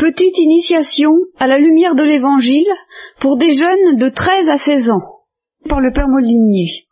Petite 0.00 0.38
initiation 0.38 1.12
à 1.36 1.46
la 1.46 1.58
lumière 1.58 1.94
de 1.94 2.02
l'Évangile 2.02 2.72
pour 3.20 3.36
des 3.36 3.52
jeunes 3.52 3.98
de 3.98 4.08
13 4.08 4.48
à 4.48 4.56
16 4.56 4.88
ans, 4.88 5.26
par 5.68 5.82
le 5.82 5.92
Père 5.92 6.08
Molinier. 6.08 6.86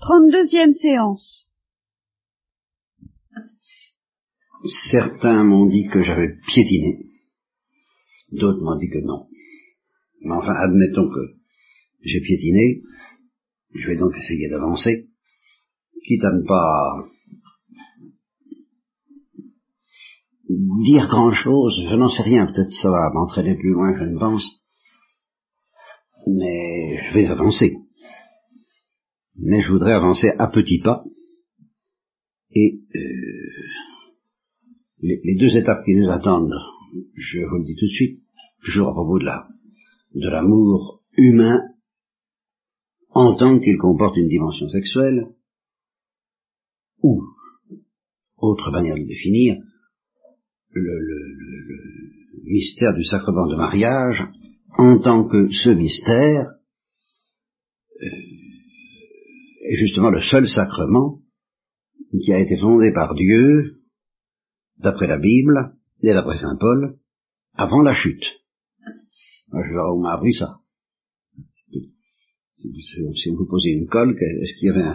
32e 0.00 0.72
séance. 0.72 1.48
Certains 4.90 5.44
m'ont 5.44 5.66
dit 5.66 5.86
que 5.86 6.00
j'avais 6.00 6.34
piétiné, 6.48 7.06
d'autres 8.32 8.64
m'ont 8.64 8.78
dit 8.78 8.88
que 8.88 9.06
non. 9.06 9.28
Mais 10.22 10.34
enfin, 10.34 10.54
admettons 10.68 11.08
que 11.08 11.36
j'ai 12.02 12.20
piétiné, 12.20 12.82
je 13.72 13.86
vais 13.86 13.96
donc 13.96 14.12
essayer 14.16 14.48
d'avancer, 14.48 15.08
quitte 16.04 16.24
à 16.24 16.32
ne 16.32 16.44
pas 16.44 17.06
dire 20.48 21.08
grand-chose, 21.08 21.86
je 21.90 21.96
n'en 21.96 22.08
sais 22.08 22.22
rien, 22.22 22.46
peut-être 22.46 22.72
ça 22.72 22.90
va 22.90 23.10
m'entraîner 23.14 23.56
plus 23.56 23.70
loin, 23.70 23.96
je 23.98 24.04
ne 24.04 24.18
pense, 24.18 24.44
mais 26.26 26.98
je 27.02 27.14
vais 27.14 27.26
avancer. 27.28 27.76
Mais 29.36 29.60
je 29.60 29.70
voudrais 29.70 29.92
avancer 29.92 30.28
à 30.38 30.48
petits 30.48 30.80
pas, 30.80 31.04
et 32.50 32.80
euh, 32.94 33.00
les, 35.00 35.36
deux 35.38 35.56
étapes 35.56 35.84
qui 35.84 35.94
nous 35.94 36.10
attendent, 36.10 36.54
je 37.14 37.40
vous 37.40 37.58
le 37.58 37.64
dis 37.64 37.76
tout 37.76 37.86
de 37.86 37.90
suite, 37.90 38.22
toujours 38.64 38.88
à 38.88 38.92
propos 38.92 39.18
de 39.18 39.24
la 39.24 39.48
de 40.14 40.30
l'amour 40.30 41.02
humain 41.18 41.62
en 43.10 43.34
tant 43.34 43.58
qu'il 43.58 43.76
comporte 43.78 44.16
une 44.16 44.28
dimension 44.28 44.68
sexuelle, 44.68 45.34
ou, 47.02 47.22
autre 48.36 48.70
manière 48.70 48.96
de 48.96 49.04
définir, 49.04 49.56
le, 50.80 50.98
le, 51.00 51.18
le, 51.38 52.42
mystère 52.44 52.94
du 52.94 53.04
sacrement 53.04 53.46
de 53.48 53.56
mariage 53.56 54.22
en 54.78 54.98
tant 54.98 55.26
que 55.26 55.48
ce 55.50 55.70
mystère 55.70 56.46
euh, 58.02 58.06
est 59.68 59.76
justement 59.78 60.10
le 60.10 60.20
seul 60.20 60.48
sacrement 60.48 61.20
qui 62.22 62.32
a 62.32 62.38
été 62.38 62.56
fondé 62.58 62.92
par 62.92 63.14
Dieu, 63.14 63.80
d'après 64.78 65.06
la 65.06 65.18
Bible 65.18 65.76
et 66.02 66.12
d'après 66.12 66.36
Saint 66.36 66.56
Paul, 66.58 66.98
avant 67.54 67.82
la 67.82 67.94
chute. 67.94 68.24
Où 69.52 70.00
m'a 70.00 70.14
appris 70.14 70.34
ça. 70.34 70.58
Si 72.54 73.30
on 73.30 73.36
vous 73.36 73.46
posait 73.46 73.70
une 73.70 73.86
colle, 73.86 74.16
est-ce 74.18 74.58
qu'il 74.58 74.68
y 74.68 74.70
avait 74.70 74.82
un, 74.82 74.94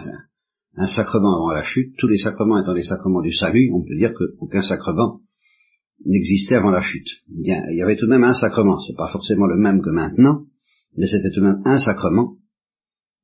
un, 0.76 0.86
sacrement 0.86 1.36
avant 1.36 1.52
la 1.52 1.62
chute? 1.62 1.94
Tous 1.98 2.08
les 2.08 2.18
sacrements 2.18 2.60
étant 2.60 2.72
les 2.72 2.82
sacrements 2.82 3.22
du 3.22 3.32
salut, 3.32 3.70
on 3.72 3.82
peut 3.82 3.96
dire 3.96 4.12
qu'aucun 4.14 4.62
sacrement 4.62 5.20
n'existait 6.04 6.56
avant 6.56 6.70
la 6.70 6.82
chute. 6.82 7.08
Bien, 7.28 7.62
il 7.70 7.78
y 7.78 7.82
avait 7.82 7.96
tout 7.96 8.06
de 8.06 8.10
même 8.10 8.24
un 8.24 8.34
sacrement, 8.34 8.78
c'est 8.80 8.96
pas 8.96 9.10
forcément 9.10 9.46
le 9.46 9.56
même 9.56 9.82
que 9.82 9.90
maintenant, 9.90 10.46
mais 10.96 11.06
c'était 11.06 11.30
tout 11.30 11.40
de 11.40 11.46
même 11.46 11.62
un 11.64 11.78
sacrement, 11.78 12.36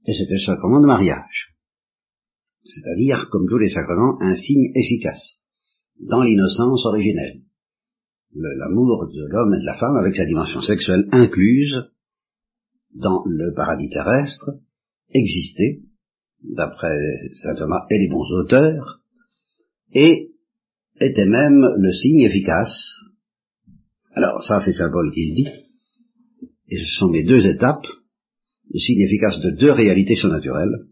et 0.07 0.13
c'était 0.13 0.35
le 0.35 0.47
sacrement 0.47 0.81
de 0.81 0.87
mariage. 0.87 1.55
C'est-à-dire, 2.65 3.29
comme 3.31 3.49
tous 3.49 3.59
les 3.59 3.71
sacrements, 3.71 4.19
un 4.21 4.35
signe 4.35 4.71
efficace, 4.75 5.43
dans 6.01 6.23
l'innocence 6.23 6.85
originelle. 6.87 7.43
L'amour 8.35 9.09
de 9.09 9.27
l'homme 9.27 9.55
et 9.55 9.61
de 9.61 9.67
la 9.67 9.79
femme 9.79 9.97
avec 9.97 10.15
sa 10.15 10.27
dimension 10.27 10.61
sexuelle 10.61 11.09
incluse 11.13 11.91
dans 12.95 13.23
le 13.27 13.55
paradis 13.55 13.89
terrestre 13.91 14.51
existait, 15.11 15.81
d'après 16.43 16.97
saint 17.35 17.55
Thomas 17.55 17.87
et 17.91 17.99
les 17.99 18.09
bons 18.09 18.31
auteurs, 18.33 19.03
et 19.93 20.33
était 21.01 21.27
même 21.27 21.65
le 21.77 21.93
signe 21.93 22.21
efficace. 22.21 22.77
Alors 24.15 24.43
ça 24.45 24.61
c'est 24.61 24.73
Saint 24.73 24.91
Paul 24.91 25.13
qui 25.13 25.29
le 25.29 25.35
dit, 25.35 25.49
et 26.71 26.79
ce 26.79 26.99
sont 26.99 27.09
mes 27.09 27.25
deux 27.25 27.47
étapes, 27.47 27.87
le 28.73 28.79
signe 28.79 29.01
efficace 29.01 29.41
de 29.41 29.51
deux 29.51 29.73
réalités 29.73 30.17
surnaturelles, 30.17 30.87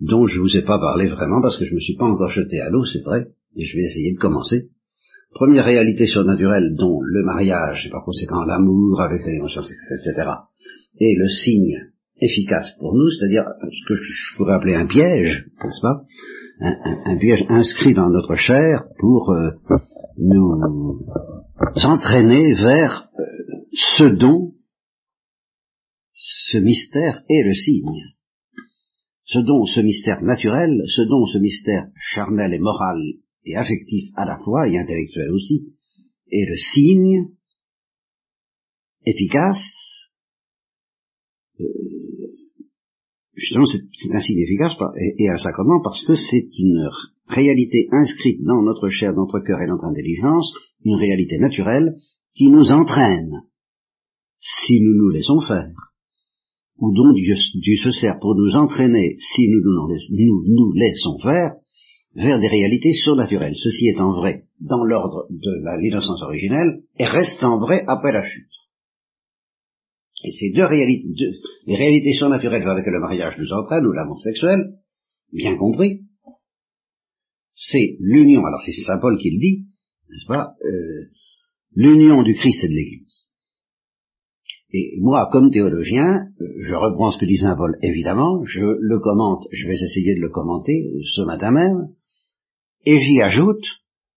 dont 0.00 0.26
je 0.26 0.36
ne 0.36 0.40
vous 0.40 0.56
ai 0.56 0.62
pas 0.62 0.78
parlé 0.78 1.08
vraiment 1.08 1.42
parce 1.42 1.58
que 1.58 1.64
je 1.64 1.70
ne 1.70 1.76
me 1.76 1.80
suis 1.80 1.96
pas 1.96 2.06
encore 2.06 2.28
jeté 2.28 2.60
à 2.60 2.70
l'eau, 2.70 2.84
c'est 2.84 3.02
vrai, 3.02 3.26
et 3.56 3.64
je 3.64 3.76
vais 3.76 3.84
essayer 3.84 4.12
de 4.12 4.18
commencer. 4.18 4.70
Première 5.32 5.64
réalité 5.64 6.06
surnaturelle 6.06 6.74
dont 6.76 7.00
le 7.02 7.24
mariage, 7.24 7.86
et 7.86 7.90
par 7.90 8.04
conséquent 8.04 8.44
l'amour 8.44 9.00
avec 9.00 9.24
les 9.24 9.34
émotions, 9.34 9.62
etc., 9.62 10.28
est 11.00 11.14
le 11.16 11.28
signe 11.28 11.92
efficace 12.20 12.70
pour 12.78 12.94
nous, 12.94 13.10
c'est-à-dire 13.10 13.44
ce 13.72 13.88
que 13.88 13.94
je 13.94 14.36
pourrais 14.36 14.54
appeler 14.54 14.74
un 14.74 14.86
piège, 14.86 15.46
n'est-ce 15.64 15.80
pas? 15.80 16.02
Un, 16.60 17.18
piège 17.18 17.44
inscrit 17.48 17.94
dans 17.94 18.10
notre 18.10 18.34
chair 18.34 18.84
pour 18.98 19.30
euh, 19.30 19.50
nous 20.18 21.00
entraîner 21.84 22.54
vers 22.54 23.08
euh, 23.18 23.22
ce 23.72 24.04
don, 24.04 24.54
ce 26.14 26.58
mystère 26.58 27.22
est 27.28 27.44
le 27.44 27.54
signe. 27.54 28.14
Ce 29.24 29.38
don, 29.38 29.64
ce 29.64 29.80
mystère 29.80 30.22
naturel, 30.22 30.82
ce 30.86 31.02
don, 31.02 31.26
ce 31.26 31.38
mystère 31.38 31.86
charnel 31.96 32.52
et 32.52 32.58
moral 32.58 33.00
et 33.44 33.56
affectif 33.56 34.10
à 34.16 34.26
la 34.26 34.38
fois 34.44 34.68
et 34.68 34.78
intellectuel 34.78 35.30
aussi, 35.30 35.74
est 36.30 36.48
le 36.48 36.56
signe 36.56 37.28
efficace 39.04 40.12
euh, 41.60 41.64
justement, 43.42 43.64
c'est 43.64 44.22
signe 44.22 44.40
efficace 44.40 44.72
et, 45.18 45.28
un 45.28 45.38
sacrement 45.38 45.80
parce 45.82 46.04
que 46.04 46.14
c'est 46.14 46.48
une 46.58 46.88
réalité 47.28 47.88
inscrite 47.90 48.42
dans 48.44 48.62
notre 48.62 48.88
chair, 48.88 49.12
notre 49.14 49.40
cœur 49.40 49.60
et 49.60 49.68
notre 49.68 49.84
intelligence, 49.84 50.52
une 50.84 50.96
réalité 50.96 51.38
naturelle 51.38 51.96
qui 52.34 52.50
nous 52.50 52.70
entraîne, 52.70 53.42
si 54.38 54.80
nous 54.80 54.94
nous 54.96 55.10
laissons 55.10 55.40
faire, 55.40 55.74
ou 56.78 56.92
dont 56.94 57.12
Dieu, 57.12 57.76
se 57.76 57.90
sert 57.90 58.18
pour 58.20 58.34
nous 58.34 58.56
entraîner, 58.56 59.16
si 59.18 59.48
nous 59.50 59.60
nous, 59.60 60.44
nous 60.48 60.72
laissons 60.72 61.18
faire, 61.18 61.52
vers 62.14 62.38
des 62.38 62.48
réalités 62.48 62.94
surnaturelles. 62.94 63.54
Ceci 63.56 63.88
étant 63.88 64.12
vrai 64.12 64.44
dans 64.60 64.84
l'ordre 64.84 65.26
de 65.30 65.50
l'innocence 65.82 66.22
originelle 66.22 66.82
et 66.98 67.06
restant 67.06 67.58
vrai 67.58 67.84
après 67.86 68.12
la 68.12 68.24
chute. 68.24 68.51
Et 70.24 70.30
ces 70.30 70.50
deux 70.52 70.64
réalités, 70.64 71.08
les 71.66 71.76
réalités 71.76 72.12
surnaturelles 72.14 72.62
vers 72.62 72.74
lesquelles 72.74 72.94
le 72.94 73.00
mariage 73.00 73.38
nous 73.38 73.52
entraîne, 73.52 73.86
ou 73.86 73.92
l'amour 73.92 74.22
sexuel, 74.22 74.78
bien 75.32 75.56
compris, 75.56 76.02
c'est 77.50 77.96
l'union, 78.00 78.44
alors 78.44 78.62
c'est 78.62 78.72
Saint 78.72 78.98
Paul 78.98 79.18
qui 79.18 79.30
le 79.30 79.38
dit, 79.38 79.66
n'est-ce 80.08 80.26
pas, 80.26 80.54
euh, 80.64 81.10
l'union 81.74 82.22
du 82.22 82.34
Christ 82.34 82.64
et 82.64 82.68
de 82.68 82.72
l'Église. 82.72 83.26
Et 84.74 84.96
moi, 85.00 85.28
comme 85.30 85.50
théologien, 85.50 86.28
euh, 86.40 86.46
je 86.60 86.74
reprends 86.74 87.10
ce 87.10 87.18
que 87.18 87.26
dit 87.26 87.38
Saint 87.38 87.56
Paul, 87.56 87.76
évidemment, 87.82 88.42
je 88.44 88.64
le 88.64 88.98
commente, 89.00 89.46
je 89.50 89.66
vais 89.66 89.74
essayer 89.74 90.14
de 90.14 90.20
le 90.20 90.30
commenter 90.30 90.92
ce 91.14 91.22
matin 91.22 91.50
même, 91.50 91.88
et 92.84 93.00
j'y 93.00 93.20
ajoute, 93.20 93.64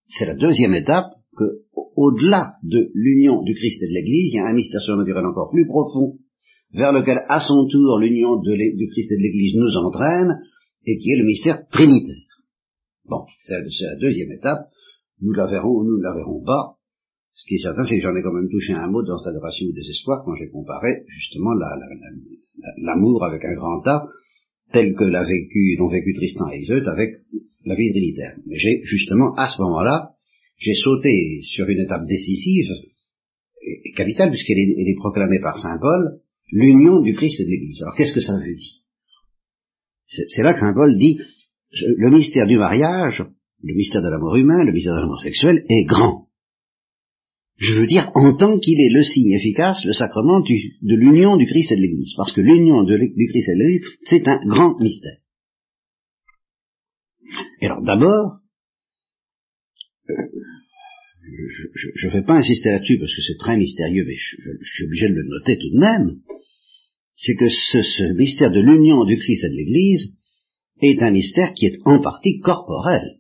c'est 0.08 0.26
la 0.26 0.36
deuxième 0.36 0.76
étape, 0.76 1.12
que 1.38 1.66
au-delà 1.96 2.56
de 2.64 2.92
l'union 2.94 3.42
du 3.44 3.54
Christ 3.56 3.82
et 3.84 3.88
de 3.88 3.94
l'Église, 3.94 4.34
il 4.34 4.38
y 4.38 4.40
a 4.40 4.48
un 4.48 4.54
mystère 4.54 4.82
surnaturel 4.82 5.26
encore 5.26 5.50
plus 5.52 5.66
profond, 5.66 6.18
vers 6.74 6.92
lequel 6.92 7.20
à 7.28 7.40
son 7.42 7.68
tour 7.68 8.00
l'union 8.00 8.42
du 8.42 8.88
Christ 8.90 9.12
et 9.12 9.18
de 9.18 9.22
l'Église 9.22 9.56
nous 9.56 9.78
entraîne, 9.78 10.40
et 10.86 10.98
qui 10.98 11.12
est 11.12 11.18
le 11.18 11.26
mystère 11.26 11.68
trinitaire. 11.70 12.16
Bon, 13.06 13.26
c'est 13.40 13.54
la 13.54 13.98
deuxième 14.00 14.32
étape, 14.32 14.70
nous 15.22 15.32
la 15.32 15.48
verrons 15.48 15.70
ou 15.70 15.84
nous 15.84 15.98
ne 15.98 16.04
la 16.04 16.14
verrons 16.14 16.44
pas. 16.44 16.78
Ce 17.34 17.46
qui 17.48 17.56
est 17.56 17.64
certain, 17.64 17.86
c'est 17.86 17.98
que 17.98 18.02
j'en 18.02 18.16
ai 18.16 18.24
quand 18.24 18.34
même 18.34 18.50
touché 18.50 18.74
un 18.74 18.88
mot 18.88 19.04
dans 19.04 19.18
adoration 19.26 19.68
ou 19.68 19.74
désespoir 19.74 20.24
quand 20.24 20.36
j'ai 20.36 20.50
comparé 20.50 21.04
justement 21.08 21.52
l'amour 22.78 23.24
avec 23.26 23.44
un 23.44 23.56
grand 23.56 23.86
A, 23.88 24.08
tel 24.72 24.96
que 24.96 25.04
l'a 25.04 25.24
vécu, 25.24 25.76
l'ont 25.78 25.90
vécu 25.90 26.14
Tristan 26.14 26.50
et 26.50 26.62
Iseut 26.62 26.88
avec 26.88 27.22
la 27.66 27.76
vie 27.76 27.92
trinitaire. 27.92 28.38
Mais 28.46 28.58
j'ai 28.58 28.82
justement 28.84 29.34
à 29.36 29.50
ce 29.50 29.62
moment-là 29.62 30.15
j'ai 30.58 30.76
sauté 30.76 31.42
sur 31.44 31.68
une 31.68 31.82
étape 31.82 32.06
décisive 32.08 32.72
et 33.62 33.91
capitale, 33.94 34.29
puisqu'elle 34.29 34.58
est, 34.58 34.96
proclamée 34.97 35.40
par 35.40 35.58
Saint 35.58 35.79
Paul, 35.79 36.20
l'union 36.52 37.02
du 37.02 37.14
Christ 37.16 37.40
et 37.41 37.46
de 37.46 37.50
l'Église. 37.50 37.82
Alors 37.82 37.96
qu'est-ce 37.96 38.14
que 38.14 38.22
ça 38.22 38.38
veut 38.38 38.56
dire 38.56 38.74
C'est 40.06 40.44
là 40.44 40.53
que 40.53 40.59
Saint 40.59 40.74
Paul 40.74 40.97
dit, 40.97 41.20
le 41.72 42.09
mystère 42.12 42.47
du 42.47 42.58
mariage, 42.58 43.24
le 43.64 43.74
mystère 43.74 44.02
de 44.02 44.09
l'amour 44.09 44.35
humain, 44.35 44.64
le 44.64 44.72
mystère 44.72 44.96
de 44.96 45.02
l'amour 45.02 45.22
sexuel 45.24 45.64
est 45.68 45.85
grand. 45.85 46.28
Je 47.58 47.74
veux 47.74 47.88
dire, 47.88 48.12
en 48.16 48.35
tant 48.35 48.59
qu'il 48.59 48.79
est 48.79 48.94
le 48.94 49.03
signe 49.03 49.32
efficace, 49.32 49.84
le 49.85 49.94
sacrement 49.94 50.41
de 50.41 50.96
l'union 50.96 51.38
du 51.38 51.47
Christ 51.47 51.72
et 51.72 51.76
de 51.76 51.82
l'Église. 51.82 52.14
Parce 52.18 52.34
que 52.34 52.41
l'union 52.41 52.84
du 52.84 53.28
Christ 53.29 53.50
et 53.50 53.53
de 53.53 53.59
l'Église, 53.59 53.88
c'est 54.03 54.28
un 54.28 54.40
grand 54.46 54.78
mystère. 54.79 55.18
Et 57.62 57.66
alors 57.66 57.82
d'abord, 57.82 58.40
je 61.35 62.08
ne 62.08 62.14
vais 62.14 62.23
pas 62.23 62.35
insister 62.35 62.72
là-dessus 62.72 62.97
parce 62.99 63.14
que 63.16 63.22
c'est 63.22 63.37
très 63.37 63.58
mystérieux, 63.58 64.05
mais 64.08 64.16
je, 64.16 64.37
suis 64.64 64.85
obligé 64.85 65.09
de 65.09 65.16
le 65.16 65.28
noter 65.28 65.58
tout 65.58 65.70
de 65.70 65.79
même, 65.79 66.20
c'est 67.14 67.35
que 67.35 67.49
ce, 67.49 68.14
mystère 68.14 68.52
de 68.52 68.59
l'union 68.59 69.05
du 69.05 69.17
Christ 69.17 69.46
et 69.46 69.49
de 69.49 69.55
l'Église 69.55 70.14
est 70.82 71.02
un 71.02 71.11
mystère 71.11 71.53
qui 71.53 71.67
est 71.67 71.79
en 71.85 72.02
partie 72.02 72.40
corporel. 72.40 73.20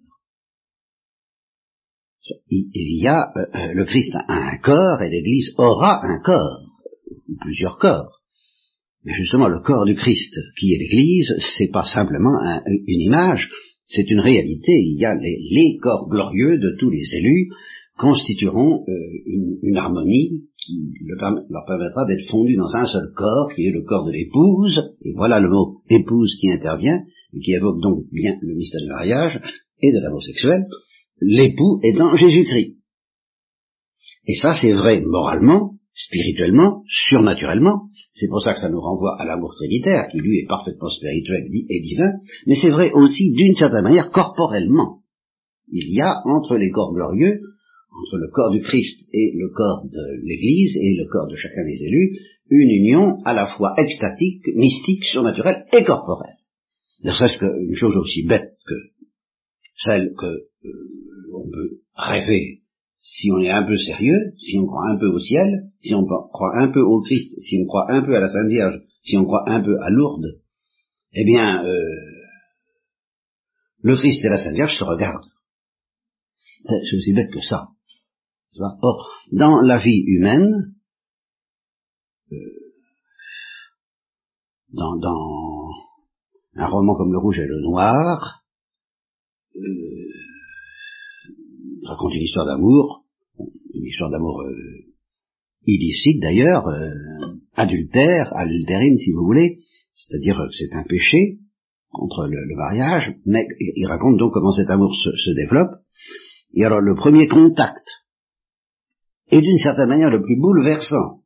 Il, 2.49 3.01
y 3.01 3.07
a, 3.07 3.31
euh, 3.35 3.45
euh, 3.55 3.73
le 3.73 3.85
Christ 3.85 4.11
a 4.15 4.53
un 4.53 4.57
corps 4.57 5.01
et 5.03 5.09
l'Église 5.09 5.53
aura 5.57 5.99
un 6.03 6.19
corps, 6.23 6.63
ou 7.27 7.37
plusieurs 7.39 7.77
corps. 7.77 8.21
Mais 9.03 9.13
justement, 9.13 9.47
le 9.47 9.59
corps 9.59 9.85
du 9.85 9.95
Christ, 9.95 10.33
qui 10.59 10.73
est 10.73 10.79
l'Église, 10.79 11.35
c'est 11.57 11.69
pas 11.71 11.85
simplement 11.85 12.39
une 12.65 13.01
image, 13.01 13.51
c'est 13.85 14.09
une 14.09 14.19
réalité. 14.19 14.71
Il 14.71 14.99
y 14.99 15.05
a 15.05 15.13
les, 15.13 15.77
corps 15.81 16.09
glorieux 16.09 16.57
de 16.57 16.75
tous 16.79 16.89
les 16.89 17.15
élus 17.15 17.49
constitueront 17.97 18.83
euh, 18.87 19.59
une, 19.63 19.77
harmonie 19.77 20.43
qui 20.57 20.91
leur 21.05 21.65
permettra 21.65 22.05
d'être 22.05 22.27
fondus 22.29 22.57
dans 22.57 22.75
un 22.75 22.87
seul 22.87 23.11
corps, 23.15 23.49
qui 23.55 23.67
est 23.67 23.71
le 23.71 23.83
corps 23.83 24.05
de 24.05 24.11
l'épouse. 24.11 24.95
Et 25.01 25.13
voilà 25.15 25.39
le 25.39 25.49
mot 25.49 25.81
épouse 25.89 26.35
qui 26.39 26.51
intervient, 26.51 27.01
et 27.33 27.39
qui 27.39 27.53
évoque 27.53 27.81
donc 27.81 28.03
bien 28.11 28.35
le 28.41 28.55
mystère 28.55 28.81
du 28.81 28.89
mariage 28.89 29.39
et 29.81 29.91
de 29.91 29.99
l'amour 29.99 30.23
sexuel 30.23 30.65
l'époux 31.21 31.79
étant 31.83 32.15
Jésus-Christ. 32.15 32.75
Et 34.27 34.35
ça, 34.35 34.55
c'est 34.59 34.73
vrai 34.73 35.01
moralement, 35.01 35.75
spirituellement, 35.93 36.83
surnaturellement. 36.87 37.89
C'est 38.13 38.27
pour 38.27 38.41
ça 38.41 38.53
que 38.53 38.59
ça 38.59 38.69
nous 38.69 38.81
renvoie 38.81 39.19
à 39.19 39.25
l'amour 39.25 39.53
trinitaire, 39.55 40.07
qui 40.11 40.19
lui 40.19 40.39
est 40.39 40.47
parfaitement 40.47 40.89
spirituel 40.89 41.47
et 41.51 41.81
divin, 41.81 42.13
mais 42.47 42.55
c'est 42.55 42.71
vrai 42.71 42.91
aussi 42.93 43.33
d'une 43.33 43.53
certaine 43.53 43.83
manière 43.83 44.09
corporellement. 44.09 45.01
Il 45.67 45.93
y 45.93 46.01
a 46.01 46.21
entre 46.25 46.55
les 46.55 46.69
corps 46.69 46.93
glorieux, 46.93 47.39
entre 47.95 48.17
le 48.17 48.29
corps 48.29 48.51
du 48.51 48.61
Christ 48.61 49.09
et 49.13 49.33
le 49.35 49.49
corps 49.49 49.85
de 49.85 50.27
l'Église 50.27 50.75
et 50.75 50.95
le 50.95 51.07
corps 51.09 51.27
de 51.27 51.35
chacun 51.35 51.63
des 51.63 51.83
élus, 51.83 52.19
une 52.49 52.69
union 52.69 53.21
à 53.23 53.33
la 53.33 53.47
fois 53.47 53.73
extatique, 53.77 54.45
mystique, 54.55 55.03
surnaturelle 55.05 55.65
et 55.71 55.83
corporelle. 55.83 56.35
Ne 57.03 57.11
serait-ce 57.11 57.37
qu'une 57.37 57.75
chose 57.75 57.95
aussi 57.95 58.23
bête 58.25 58.57
que 58.65 58.75
celle 59.77 60.13
que 60.17 60.25
euh, 60.25 60.69
on 61.33 61.49
peut 61.49 61.79
rêver 61.95 62.61
si 62.99 63.29
on 63.31 63.39
est 63.39 63.51
un 63.51 63.63
peu 63.63 63.77
sérieux, 63.77 64.33
si 64.39 64.57
on 64.57 64.65
croit 64.65 64.89
un 64.89 64.97
peu 64.97 65.07
au 65.07 65.19
ciel, 65.19 65.69
si 65.79 65.93
on 65.93 66.03
croit 66.05 66.57
un 66.57 66.71
peu 66.71 66.81
au 66.81 67.01
Christ, 67.01 67.39
si 67.39 67.59
on 67.61 67.67
croit 67.67 67.85
un 67.91 68.01
peu 68.01 68.15
à 68.15 68.19
la 68.19 68.31
Sainte 68.31 68.49
Vierge, 68.49 68.81
si 69.03 69.15
on 69.15 69.25
croit 69.25 69.47
un 69.47 69.61
peu 69.61 69.77
à 69.79 69.91
Lourdes, 69.91 70.41
eh 71.13 71.23
bien, 71.23 71.63
euh, 71.63 71.79
le 73.83 73.95
Christ 73.95 74.25
et 74.25 74.29
la 74.29 74.39
Sainte 74.39 74.55
Vierge 74.55 74.75
se 74.75 74.83
regardent. 74.83 75.29
C'est 76.67 76.95
aussi 76.95 77.13
bête 77.13 77.31
que 77.31 77.41
ça. 77.41 77.67
Or, 78.59 79.09
dans 79.31 79.61
la 79.61 79.79
vie 79.79 80.03
humaine, 80.07 80.73
euh, 82.31 82.37
dans, 84.71 84.97
dans, 84.97 85.69
un 86.55 86.67
roman 86.67 86.95
comme 86.95 87.11
Le 87.11 87.19
Rouge 87.19 87.39
et 87.39 87.47
le 87.47 87.61
Noir, 87.61 88.43
euh, 89.57 89.61
raconte 91.85 92.13
une 92.13 92.21
histoire 92.21 92.45
d'amour, 92.45 93.05
une 93.73 93.83
histoire 93.83 94.09
d'amour 94.09 94.41
euh, 94.41 94.85
illicite 95.65 96.21
d'ailleurs, 96.21 96.67
euh, 96.67 96.91
adultère, 97.53 98.31
adultérine 98.35 98.97
si 98.97 99.11
vous 99.13 99.25
voulez, 99.25 99.59
c'est-à-dire 99.93 100.37
que 100.37 100.53
c'est 100.55 100.73
un 100.73 100.83
péché 100.83 101.39
contre 101.91 102.27
le, 102.27 102.55
mariage, 102.55 103.15
mais 103.25 103.45
il 103.59 103.87
raconte 103.87 104.17
donc 104.17 104.33
comment 104.33 104.51
cet 104.51 104.69
amour 104.69 104.93
se, 104.93 105.31
développe. 105.31 105.71
Et 106.53 106.63
alors 106.65 106.81
le 106.81 106.95
premier 106.95 107.27
contact 107.27 107.85
est 109.31 109.41
d'une 109.41 109.57
certaine 109.57 109.87
manière 109.87 110.09
le 110.09 110.21
plus 110.21 110.39
bouleversant 110.39 111.21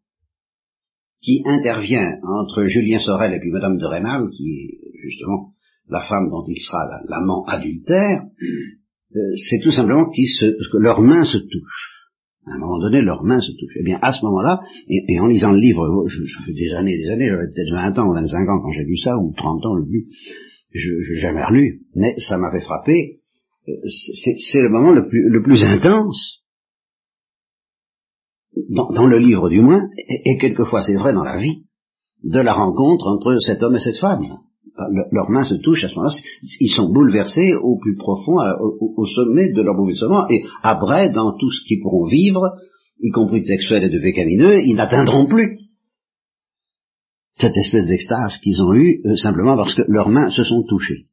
qui 1.21 1.43
intervient 1.45 2.17
entre 2.23 2.65
Julien 2.65 2.99
Sorel 2.99 3.33
et 3.33 3.39
puis 3.39 3.51
Madame 3.51 3.77
de 3.77 3.85
Rémal, 3.85 4.29
qui 4.31 4.49
est 4.49 4.99
justement 5.03 5.53
la 5.89 6.01
femme 6.01 6.29
dont 6.29 6.43
il 6.47 6.57
sera 6.57 6.79
l'amant 7.09 7.43
adultère, 7.45 8.21
euh, 9.15 9.19
c'est 9.49 9.59
tout 9.61 9.71
simplement 9.71 10.05
que 10.05 10.77
leurs 10.77 11.01
mains 11.01 11.25
se 11.25 11.37
touchent. 11.37 11.95
À 12.45 12.55
un 12.55 12.59
moment 12.59 12.79
donné, 12.79 13.01
leurs 13.01 13.23
mains 13.23 13.41
se 13.41 13.51
touchent. 13.51 13.77
Eh 13.79 13.83
bien, 13.83 13.99
à 14.01 14.13
ce 14.13 14.23
moment-là, 14.23 14.61
et, 14.87 15.19
en 15.19 15.27
lisant 15.27 15.51
le 15.51 15.59
livre, 15.59 16.07
je, 16.07 16.23
je 16.23 16.37
fais 16.45 16.53
des 16.53 16.73
années, 16.73 16.97
des 16.97 17.09
années, 17.09 17.27
j'avais 17.27 17.47
peut-être 17.47 17.73
20 17.73 17.99
ans 17.99 18.09
ou 18.09 18.13
25 18.13 18.37
ans 18.49 18.61
quand 18.61 18.71
j'ai 18.71 18.85
lu 18.85 18.97
ça, 18.97 19.17
ou 19.17 19.33
30 19.35 19.65
ans 19.65 19.75
lu, 19.75 20.07
je 20.73 20.89
n'ai 20.89 21.19
jamais 21.19 21.43
relu, 21.43 21.81
mais 21.95 22.13
ça 22.17 22.37
m'avait 22.37 22.61
frappé. 22.61 23.19
Euh, 23.67 23.71
c'est 24.51 24.61
le 24.61 24.69
moment 24.69 24.91
le 24.91 25.07
plus, 25.07 25.29
le 25.29 25.43
plus 25.43 25.63
intense, 25.63 26.43
dans, 28.69 28.89
dans, 28.89 29.07
le 29.07 29.19
livre 29.19 29.49
du 29.49 29.61
moins, 29.61 29.87
et 30.25 30.37
quelquefois 30.37 30.83
c'est 30.83 30.95
vrai 30.95 31.13
dans 31.13 31.23
la 31.23 31.37
vie, 31.37 31.63
de 32.23 32.39
la 32.39 32.53
rencontre 32.53 33.07
entre 33.07 33.37
cet 33.39 33.63
homme 33.63 33.75
et 33.75 33.79
cette 33.79 33.97
femme 33.97 34.25
leurs 35.11 35.29
mains 35.29 35.45
se 35.45 35.55
touchent 35.55 35.83
à 35.83 35.89
ce 35.89 35.95
moment-là, 35.95 36.13
ils 36.59 36.73
sont 36.73 36.91
bouleversés 36.91 37.53
au 37.55 37.77
plus 37.77 37.95
profond, 37.95 38.37
au, 38.79 39.05
sommet 39.05 39.51
de 39.51 39.61
leur 39.61 39.75
bouleversement, 39.75 40.27
et 40.29 40.43
après, 40.63 41.11
dans 41.11 41.37
tout 41.37 41.51
ce 41.51 41.63
qu'ils 41.67 41.81
pourront 41.81 42.05
vivre, 42.05 42.41
y 43.01 43.09
compris 43.11 43.41
de 43.41 43.45
sexuel 43.45 43.83
et 43.83 43.89
de 43.89 43.99
fécamineux, 43.99 44.61
ils 44.63 44.75
n'atteindront 44.75 45.25
plus 45.25 45.59
cette 47.37 47.55
espèce 47.55 47.85
d'extase 47.85 48.37
qu'ils 48.39 48.61
ont 48.61 48.73
eue 48.73 49.01
euh, 49.05 49.15
simplement 49.15 49.55
parce 49.55 49.73
que 49.73 49.83
leurs 49.87 50.09
mains 50.09 50.29
se 50.29 50.43
sont 50.43 50.63
touchées. 50.67 51.05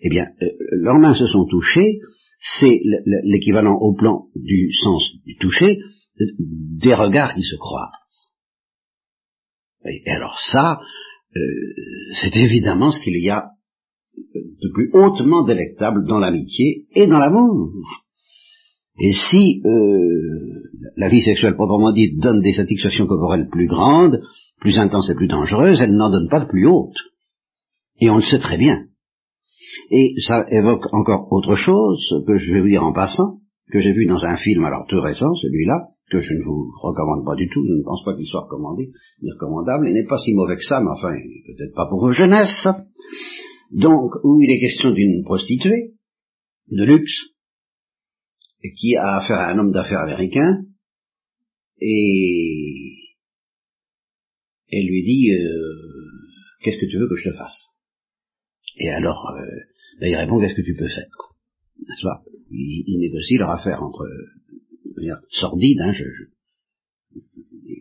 Eh 0.00 0.08
bien, 0.08 0.28
euh, 0.40 0.46
leurs 0.70 0.98
mains 0.98 1.14
se 1.14 1.26
sont 1.26 1.44
touchées, 1.44 1.98
c'est 2.38 2.80
l'équivalent 3.24 3.74
au 3.74 3.94
plan 3.94 4.24
du 4.34 4.72
sens 4.72 5.02
du 5.26 5.36
toucher 5.36 5.78
des 6.18 6.94
regards 6.94 7.34
qui 7.34 7.42
se 7.42 7.56
croisent. 7.56 7.92
Et 9.84 10.10
alors 10.10 10.38
ça, 10.40 10.80
euh, 11.36 11.40
c'est 12.20 12.36
évidemment 12.36 12.90
ce 12.90 13.00
qu'il 13.00 13.22
y 13.22 13.30
a 13.30 13.50
de 14.16 14.72
plus 14.72 14.90
hautement 14.92 15.44
délectable 15.44 16.06
dans 16.06 16.18
l'amitié 16.18 16.86
et 16.94 17.06
dans 17.06 17.18
l'amour. 17.18 17.70
Et 18.98 19.12
si 19.12 19.62
euh, 19.64 20.62
la 20.96 21.08
vie 21.08 21.22
sexuelle 21.22 21.54
proprement 21.54 21.92
dite 21.92 22.18
donne 22.18 22.40
des 22.40 22.52
satisfactions 22.52 23.06
corporelles 23.06 23.48
plus 23.50 23.66
grandes, 23.66 24.22
plus 24.60 24.78
intenses 24.78 25.10
et 25.10 25.14
plus 25.14 25.28
dangereuses, 25.28 25.82
elle 25.82 25.94
n'en 25.94 26.10
donne 26.10 26.28
pas 26.28 26.40
de 26.40 26.48
plus 26.48 26.66
hautes. 26.66 26.96
Et 28.00 28.08
on 28.08 28.16
le 28.16 28.22
sait 28.22 28.38
très 28.38 28.56
bien. 28.56 28.86
Et 29.90 30.14
ça 30.26 30.46
évoque 30.50 30.92
encore 30.92 31.30
autre 31.30 31.54
chose 31.56 32.22
que 32.26 32.36
je 32.36 32.52
vais 32.52 32.60
vous 32.60 32.68
dire 32.68 32.84
en 32.84 32.92
passant, 32.92 33.40
que 33.70 33.80
j'ai 33.80 33.92
vu 33.92 34.06
dans 34.06 34.24
un 34.24 34.36
film 34.36 34.64
alors 34.64 34.86
tout 34.88 35.00
récent, 35.00 35.34
celui-là, 35.42 35.88
que 36.10 36.18
je 36.18 36.34
ne 36.34 36.44
vous 36.44 36.70
recommande 36.82 37.24
pas 37.24 37.34
du 37.34 37.48
tout, 37.48 37.64
je 37.66 37.72
ne 37.72 37.82
pense 37.82 38.04
pas 38.04 38.14
qu'il 38.16 38.26
soit 38.26 38.42
recommandé, 38.42 38.90
ni 39.22 39.30
recommandable, 39.32 39.88
il 39.88 39.94
n'est 39.94 40.06
pas 40.06 40.18
si 40.18 40.34
mauvais 40.34 40.56
que 40.56 40.64
ça, 40.64 40.80
mais 40.80 40.90
enfin, 40.90 41.12
peut-être 41.46 41.74
pas 41.74 41.88
pour 41.88 42.00
vos 42.00 42.12
jeunesses. 42.12 42.68
Donc, 43.72 44.12
où 44.22 44.40
il 44.40 44.50
est 44.50 44.60
question 44.60 44.92
d'une 44.92 45.24
prostituée, 45.24 45.94
de 46.70 46.84
luxe, 46.84 47.16
qui 48.76 48.96
a 48.96 49.18
affaire 49.18 49.38
à 49.38 49.52
un 49.52 49.58
homme 49.58 49.72
d'affaires 49.72 50.00
américain, 50.00 50.64
et 51.80 52.96
elle 54.70 54.86
lui 54.86 55.02
dit, 55.02 55.30
euh, 55.32 56.04
qu'est-ce 56.62 56.78
que 56.78 56.90
tu 56.90 56.98
veux 56.98 57.08
que 57.08 57.16
je 57.16 57.30
te 57.30 57.36
fasse? 57.36 57.66
Et 58.78 58.90
alors, 58.90 59.30
euh, 59.36 59.44
ben, 60.00 60.08
il 60.08 60.16
répond, 60.16 60.38
qu'est-ce 60.38 60.54
que 60.54 60.62
tu 60.62 60.74
peux 60.76 60.88
faire? 60.88 61.06
Il, 62.50 62.84
il 62.86 63.00
négocie 63.00 63.38
leur 63.38 63.50
affaire 63.50 63.82
entre 63.82 64.06
sordide, 65.30 65.80
hein, 65.80 65.92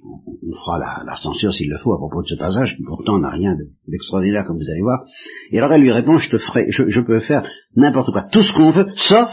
on, 0.03 0.55
fera 0.63 1.03
la, 1.05 1.15
censure 1.15 1.53
s'il 1.53 1.69
le 1.69 1.77
faut 1.79 1.93
à 1.93 1.97
propos 1.97 2.21
de 2.21 2.27
ce 2.27 2.35
passage, 2.35 2.75
qui 2.75 2.83
pourtant 2.83 3.19
n'a 3.19 3.29
rien 3.29 3.55
d'extraordinaire, 3.87 4.45
comme 4.45 4.57
vous 4.57 4.69
allez 4.69 4.81
voir. 4.81 5.05
Et 5.51 5.57
alors 5.57 5.73
elle 5.73 5.81
lui 5.81 5.91
répond, 5.91 6.17
je 6.17 6.29
te 6.29 6.37
ferai, 6.37 6.65
je, 6.69 7.01
peux 7.01 7.19
faire 7.19 7.47
n'importe 7.75 8.11
quoi, 8.11 8.23
tout 8.23 8.43
ce 8.43 8.53
qu'on 8.53 8.71
veut, 8.71 8.87
sauf 8.95 9.31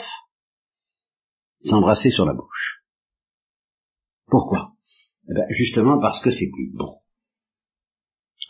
s'embrasser 1.63 2.11
sur 2.11 2.25
la 2.25 2.35
bouche. 2.35 2.83
Pourquoi? 4.27 4.73
Eh 5.29 5.35
bien, 5.35 5.45
Justement 5.51 6.01
parce 6.01 6.21
que 6.23 6.31
c'est 6.31 6.51
plus 6.51 6.73
bon 6.75 7.03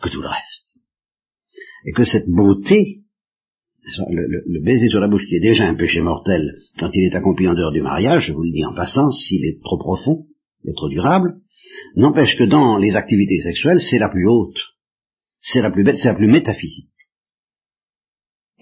que 0.02 0.08
tout 0.08 0.20
le 0.20 0.28
reste. 0.28 0.80
Et 1.86 1.92
que 1.92 2.04
cette 2.04 2.28
beauté 2.28 3.01
le, 4.10 4.62
baiser 4.62 4.88
sur 4.88 5.00
la 5.00 5.08
bouche 5.08 5.26
qui 5.26 5.36
est 5.36 5.40
déjà 5.40 5.66
un 5.66 5.74
péché 5.74 6.00
mortel 6.00 6.56
quand 6.78 6.90
il 6.92 7.04
est 7.04 7.16
accompli 7.16 7.48
en 7.48 7.54
dehors 7.54 7.72
du 7.72 7.82
mariage, 7.82 8.26
je 8.26 8.32
vous 8.32 8.42
le 8.42 8.52
dis 8.52 8.64
en 8.64 8.74
passant, 8.74 9.10
s'il 9.10 9.44
est 9.44 9.60
trop 9.62 9.78
profond 9.78 10.26
et 10.64 10.72
trop 10.74 10.88
durable, 10.88 11.36
n'empêche 11.96 12.36
que 12.36 12.44
dans 12.44 12.78
les 12.78 12.96
activités 12.96 13.40
sexuelles, 13.40 13.80
c'est 13.80 13.98
la 13.98 14.08
plus 14.08 14.26
haute, 14.28 14.58
c'est 15.40 15.62
la 15.62 15.70
plus 15.70 15.84
belle, 15.84 15.98
c'est 15.98 16.08
la 16.08 16.14
plus 16.14 16.30
métaphysique. 16.30 16.88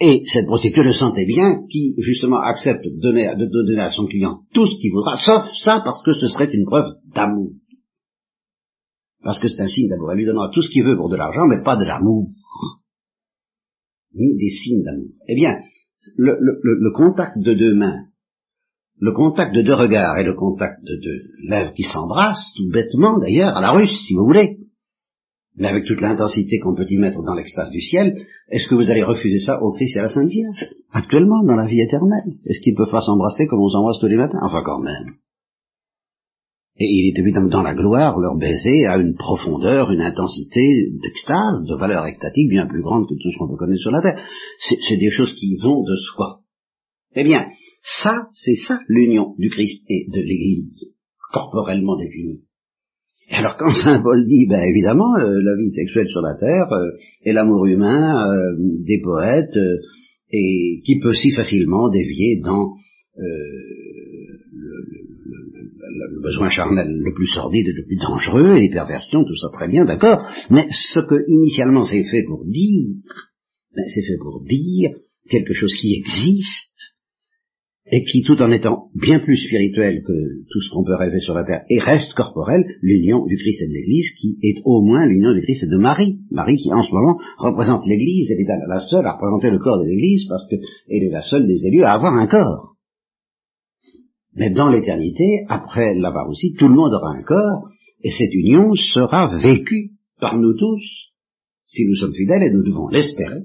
Et 0.00 0.22
cette 0.24 0.46
prostituée 0.46 0.82
le 0.82 0.94
sentait 0.94 1.26
bien, 1.26 1.66
qui 1.68 1.94
justement 1.98 2.40
accepte 2.40 2.84
de 2.84 3.00
donner, 3.02 3.26
de 3.36 3.46
donner 3.66 3.82
à 3.82 3.90
son 3.90 4.06
client 4.06 4.40
tout 4.54 4.66
ce 4.66 4.76
qu'il 4.80 4.92
voudra, 4.92 5.18
sauf 5.18 5.44
ça 5.62 5.82
parce 5.84 6.02
que 6.02 6.14
ce 6.14 6.28
serait 6.28 6.50
une 6.50 6.64
preuve 6.64 6.94
d'amour. 7.14 7.52
Parce 9.22 9.38
que 9.38 9.48
c'est 9.48 9.60
un 9.60 9.66
signe 9.66 9.90
d'amour. 9.90 10.10
Elle 10.12 10.18
lui 10.18 10.24
donnera 10.24 10.50
tout 10.54 10.62
ce 10.62 10.70
qu'il 10.70 10.84
veut 10.84 10.96
pour 10.96 11.10
de 11.10 11.16
l'argent, 11.16 11.46
mais 11.46 11.62
pas 11.62 11.76
de 11.76 11.84
l'amour 11.84 12.30
ni 14.14 14.36
des 14.36 14.50
signes 14.50 14.82
d'amour. 14.82 15.12
Eh 15.28 15.34
bien, 15.34 15.58
le, 16.16 16.90
contact 16.92 17.38
de 17.38 17.54
deux 17.54 17.74
mains, 17.74 18.06
le 18.98 19.12
contact 19.12 19.54
de 19.54 19.62
deux 19.62 19.74
regards 19.74 20.18
et 20.18 20.24
le 20.24 20.34
contact 20.34 20.82
de 20.82 20.96
deux 20.96 21.48
lèvres 21.48 21.72
qui 21.72 21.82
s'embrassent, 21.82 22.52
tout 22.56 22.70
bêtement 22.70 23.18
d'ailleurs, 23.18 23.56
à 23.56 23.60
la 23.60 23.72
russe, 23.72 24.06
si 24.06 24.14
vous 24.14 24.24
voulez, 24.24 24.58
mais 25.56 25.68
avec 25.68 25.84
toute 25.84 26.00
l'intensité 26.00 26.58
qu'on 26.58 26.74
peut 26.74 26.86
y 26.88 26.98
mettre 26.98 27.22
dans 27.22 27.34
l'extase 27.34 27.70
du 27.70 27.80
ciel, 27.80 28.14
est-ce 28.48 28.68
que 28.68 28.74
vous 28.74 28.90
allez 28.90 29.02
refuser 29.02 29.40
ça 29.40 29.62
au 29.62 29.72
Christ 29.72 29.96
et 29.96 30.00
à 30.00 30.02
la 30.02 30.08
Sainte 30.08 30.28
Vierge? 30.28 30.66
Actuellement, 30.90 31.44
dans 31.44 31.54
la 31.54 31.66
vie 31.66 31.80
éternelle. 31.80 32.32
Est-ce 32.46 32.60
qu'ils 32.60 32.74
peuvent 32.74 32.90
pas 32.90 33.02
s'embrasser 33.02 33.46
comme 33.46 33.60
on 33.60 33.68
s'embrasse 33.68 33.98
tous 34.00 34.06
les 34.06 34.16
matins? 34.16 34.40
Enfin, 34.42 34.62
quand 34.64 34.80
même. 34.80 35.16
Et 36.82 36.86
il 36.86 37.08
est 37.08 37.20
évident 37.20 37.44
que 37.44 37.52
dans 37.52 37.62
la 37.62 37.74
gloire, 37.74 38.18
leur 38.18 38.38
baiser 38.38 38.86
a 38.86 38.96
une 38.96 39.14
profondeur, 39.14 39.90
une 39.90 40.00
intensité 40.00 40.88
d'extase, 41.02 41.66
de 41.68 41.78
valeur 41.78 42.06
extatique 42.06 42.48
bien 42.48 42.66
plus 42.66 42.80
grande 42.80 43.06
que 43.06 43.12
tout 43.12 43.30
ce 43.30 43.38
qu'on 43.38 43.50
peut 43.50 43.58
connaître 43.58 43.82
sur 43.82 43.90
la 43.90 44.00
terre. 44.00 44.18
C'est 44.60 44.96
des 44.96 45.10
choses 45.10 45.34
qui 45.34 45.56
vont 45.62 45.82
de 45.82 45.96
soi. 45.96 46.40
Eh 47.14 47.22
bien, 47.22 47.48
ça, 47.82 48.28
c'est 48.32 48.56
ça 48.56 48.80
l'union 48.88 49.34
du 49.36 49.50
Christ 49.50 49.84
et 49.90 50.06
de 50.08 50.20
l'Église, 50.22 50.94
corporellement 51.30 51.96
définie. 51.96 52.40
Et 53.30 53.34
alors 53.34 53.58
quand 53.58 53.74
Saint 53.74 54.00
Paul 54.02 54.26
dit, 54.26 54.46
ben 54.48 54.62
évidemment, 54.62 55.14
euh, 55.18 55.38
la 55.42 55.56
vie 55.56 55.70
sexuelle 55.70 56.08
sur 56.08 56.22
la 56.22 56.34
terre 56.34 56.72
euh, 56.72 56.92
et 57.24 57.32
l'amour 57.32 57.66
humain 57.66 58.26
euh, 58.26 58.56
des 58.58 59.02
poètes, 59.02 59.58
et 60.32 60.80
qui 60.86 60.98
peut 61.00 61.12
si 61.12 61.32
facilement 61.32 61.90
dévier 61.90 62.40
dans 62.42 62.72
le, 66.08 66.22
besoin 66.22 66.48
charnel 66.48 66.88
le 66.88 67.14
plus 67.14 67.28
sordide 67.28 67.68
et 67.68 67.72
le 67.72 67.84
plus 67.84 67.96
dangereux, 67.96 68.58
les 68.58 68.70
perversions, 68.70 69.24
tout 69.24 69.36
ça 69.36 69.48
très 69.52 69.68
bien, 69.68 69.84
d'accord, 69.84 70.26
mais 70.50 70.66
ce 70.70 71.00
que 71.00 71.24
initialement 71.28 71.84
c'est 71.84 72.04
fait 72.04 72.24
pour 72.24 72.44
dire, 72.46 72.94
ben, 73.74 73.84
c'est 73.86 74.02
fait 74.02 74.18
pour 74.20 74.42
dire 74.44 74.90
quelque 75.28 75.54
chose 75.54 75.74
qui 75.74 75.94
existe, 75.94 76.96
et 77.92 78.04
qui, 78.04 78.22
tout 78.22 78.40
en 78.40 78.52
étant 78.52 78.88
bien 78.94 79.18
plus 79.18 79.36
spirituel 79.36 80.02
que 80.06 80.12
tout 80.50 80.60
ce 80.60 80.70
qu'on 80.70 80.84
peut 80.84 80.94
rêver 80.94 81.18
sur 81.18 81.34
la 81.34 81.44
terre, 81.44 81.64
et 81.68 81.80
reste 81.80 82.14
corporel, 82.14 82.64
l'union 82.82 83.26
du 83.26 83.36
Christ 83.36 83.62
et 83.62 83.68
de 83.68 83.72
l'Église, 83.72 84.12
qui 84.20 84.38
est 84.42 84.60
au 84.64 84.82
moins 84.82 85.06
l'union 85.06 85.34
du 85.34 85.42
Christ 85.42 85.64
et 85.64 85.70
de 85.70 85.76
Marie. 85.76 86.20
Marie 86.30 86.56
qui, 86.56 86.72
en 86.72 86.82
ce 86.82 86.92
moment, 86.92 87.18
représente 87.38 87.86
l'Église, 87.86 88.30
elle 88.30 88.40
est 88.40 88.68
la 88.68 88.80
seule 88.80 89.06
à 89.06 89.14
représenter 89.14 89.50
le 89.50 89.58
corps 89.58 89.78
de 89.78 89.88
l'Église, 89.88 90.26
parce 90.28 90.46
qu'elle 90.48 91.02
est 91.02 91.10
la 91.10 91.22
seule 91.22 91.46
des 91.46 91.66
élus 91.66 91.82
à 91.82 91.94
avoir 91.94 92.14
un 92.14 92.26
corps. 92.28 92.76
Mais 94.34 94.50
dans 94.50 94.68
l'éternité, 94.68 95.44
après 95.48 95.94
l'avoir 95.94 96.28
aussi, 96.28 96.54
tout 96.54 96.68
le 96.68 96.74
monde 96.74 96.94
aura 96.94 97.12
un 97.12 97.22
corps, 97.22 97.70
et 98.02 98.10
cette 98.10 98.32
union 98.32 98.74
sera 98.74 99.36
vécue 99.38 99.92
par 100.20 100.36
nous 100.38 100.56
tous, 100.56 100.82
si 101.62 101.86
nous 101.86 101.96
sommes 101.96 102.14
fidèles, 102.14 102.42
et 102.42 102.50
nous 102.50 102.62
devons 102.62 102.88
l'espérer. 102.88 103.44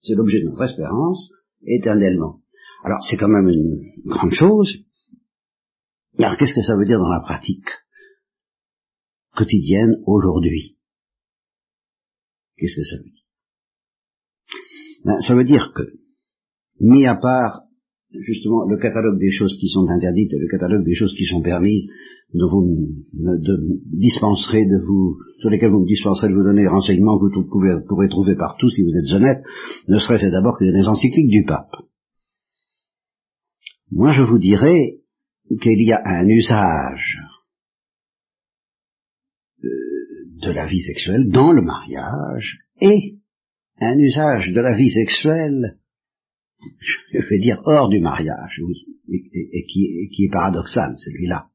C'est 0.00 0.14
l'objet 0.14 0.40
de 0.40 0.48
notre 0.48 0.64
espérance, 0.64 1.32
éternellement. 1.64 2.40
Alors 2.84 2.98
c'est 3.08 3.16
quand 3.16 3.28
même 3.28 3.48
une 3.48 3.92
grande 4.06 4.32
chose. 4.32 4.78
Alors 6.18 6.36
qu'est-ce 6.36 6.54
que 6.54 6.62
ça 6.62 6.76
veut 6.76 6.84
dire 6.84 6.98
dans 6.98 7.08
la 7.08 7.20
pratique 7.20 7.68
quotidienne 9.34 10.02
aujourd'hui? 10.06 10.76
Qu'est-ce 12.56 12.76
que 12.76 12.84
ça 12.84 12.96
veut 12.98 13.10
dire? 13.10 13.24
Ben, 15.04 15.20
Ça 15.20 15.34
veut 15.34 15.44
dire 15.44 15.72
que, 15.74 15.82
mis 16.80 17.06
à 17.06 17.16
part 17.16 17.62
justement 18.20 18.66
le 18.68 18.78
catalogue 18.78 19.18
des 19.18 19.30
choses 19.30 19.56
qui 19.58 19.68
sont 19.68 19.86
interdites 19.88 20.32
et 20.32 20.38
le 20.38 20.48
catalogue 20.48 20.84
des 20.84 20.94
choses 20.94 21.14
qui 21.16 21.24
sont 21.24 21.42
permises, 21.42 21.88
vous 22.34 22.62
me 22.62 23.38
de 23.38 24.86
vous, 24.86 25.18
sur 25.40 25.50
lesquels 25.50 25.70
vous 25.70 25.80
me 25.80 25.86
dispenserez 25.86 26.28
de 26.28 26.34
vous 26.34 26.44
donner 26.44 26.62
des 26.62 26.68
renseignements 26.68 27.18
que 27.18 27.34
vous 27.34 27.48
pourrez 27.86 28.08
trouver 28.08 28.36
partout 28.36 28.70
si 28.70 28.82
vous 28.82 28.96
êtes 28.96 29.12
honnête, 29.12 29.42
ne 29.88 29.98
serait-ce 29.98 30.30
d'abord 30.30 30.58
que 30.58 30.64
des 30.64 30.88
encycliques 30.88 31.28
du 31.28 31.44
pape. 31.44 31.72
Moi, 33.90 34.12
je 34.12 34.22
vous 34.22 34.38
dirais 34.38 35.00
qu'il 35.60 35.82
y 35.82 35.92
a 35.92 36.00
un 36.02 36.26
usage 36.26 37.18
euh, 39.62 39.68
de 40.40 40.50
la 40.50 40.66
vie 40.66 40.80
sexuelle 40.80 41.28
dans 41.28 41.52
le 41.52 41.62
mariage 41.62 42.60
et 42.80 43.18
un 43.78 43.98
usage 43.98 44.52
de 44.52 44.60
la 44.60 44.76
vie 44.76 44.90
sexuelle, 44.90 45.76
je 47.12 47.28
vais 47.28 47.38
dire 47.38 47.60
hors 47.64 47.88
du 47.88 48.00
mariage, 48.00 48.60
oui, 48.64 48.86
et, 49.08 49.66
qui, 49.66 50.24
est 50.24 50.32
paradoxal, 50.32 50.92
celui-là. 50.98 51.46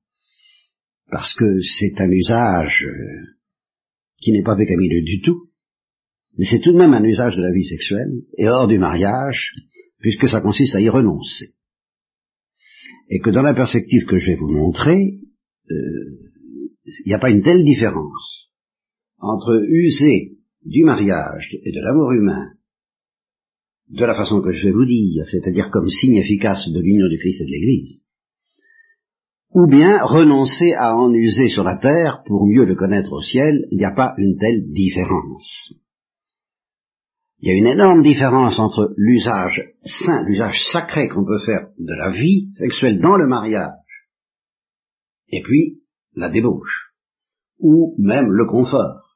Parce 1.09 1.33
que 1.33 1.59
c'est 1.61 1.99
un 2.01 2.11
usage 2.11 2.85
euh, 2.85 3.37
qui 4.21 4.31
n'est 4.31 4.43
pas 4.43 4.57
pécamileux 4.57 5.03
du 5.03 5.21
tout, 5.21 5.49
mais 6.37 6.45
c'est 6.45 6.59
tout 6.59 6.73
de 6.73 6.77
même 6.77 6.93
un 6.93 7.03
usage 7.03 7.35
de 7.35 7.41
la 7.41 7.51
vie 7.51 7.65
sexuelle, 7.65 8.11
et 8.37 8.47
hors 8.47 8.67
du 8.67 8.77
mariage, 8.77 9.53
puisque 9.99 10.27
ça 10.27 10.41
consiste 10.41 10.75
à 10.75 10.81
y 10.81 10.89
renoncer 10.89 11.53
et 13.09 13.19
que 13.19 13.29
dans 13.29 13.41
la 13.41 13.53
perspective 13.53 14.05
que 14.05 14.17
je 14.17 14.27
vais 14.27 14.35
vous 14.35 14.51
montrer, 14.51 15.19
euh, 15.71 16.29
il 16.85 17.07
n'y 17.07 17.13
a 17.13 17.19
pas 17.19 17.29
une 17.29 17.41
telle 17.41 17.63
différence 17.63 18.49
entre 19.19 19.61
user 19.67 20.37
du 20.65 20.83
mariage 20.83 21.57
et 21.63 21.71
de 21.71 21.81
l'amour 21.81 22.11
humain 22.11 22.53
de 23.89 24.05
la 24.05 24.15
façon 24.15 24.41
que 24.41 24.51
je 24.51 24.67
vais 24.67 24.73
vous 24.73 24.85
dire, 24.85 25.25
c'est-à-dire 25.25 25.69
comme 25.71 25.89
signe 25.89 26.17
efficace 26.17 26.67
de 26.67 26.79
l'union 26.79 27.07
du 27.07 27.17
Christ 27.17 27.41
et 27.41 27.45
de 27.45 27.51
l'Église, 27.51 28.01
ou 29.51 29.67
bien 29.67 29.99
renoncer 30.03 30.73
à 30.73 30.95
en 30.95 31.11
user 31.13 31.49
sur 31.49 31.63
la 31.63 31.77
terre 31.77 32.21
pour 32.25 32.45
mieux 32.45 32.65
le 32.65 32.75
connaître 32.75 33.13
au 33.13 33.21
ciel, 33.21 33.65
il 33.71 33.77
n'y 33.77 33.85
a 33.85 33.95
pas 33.95 34.13
une 34.17 34.37
telle 34.37 34.69
différence. 34.71 35.73
Il 37.39 37.49
y 37.49 37.51
a 37.51 37.55
une 37.55 37.67
énorme 37.67 38.01
différence 38.01 38.59
entre 38.59 38.93
l'usage 38.97 39.73
saint, 39.81 40.23
l'usage 40.23 40.59
sacré 40.71 41.07
qu'on 41.07 41.25
peut 41.25 41.39
faire 41.45 41.69
de 41.77 41.93
la 41.93 42.09
vie 42.11 42.49
sexuelle 42.53 42.99
dans 42.99 43.15
le 43.15 43.27
mariage, 43.27 43.71
et 45.29 45.41
puis 45.43 45.81
la 46.15 46.29
débauche, 46.29 46.93
ou 47.59 47.95
même 47.99 48.31
le 48.31 48.45
confort, 48.47 49.06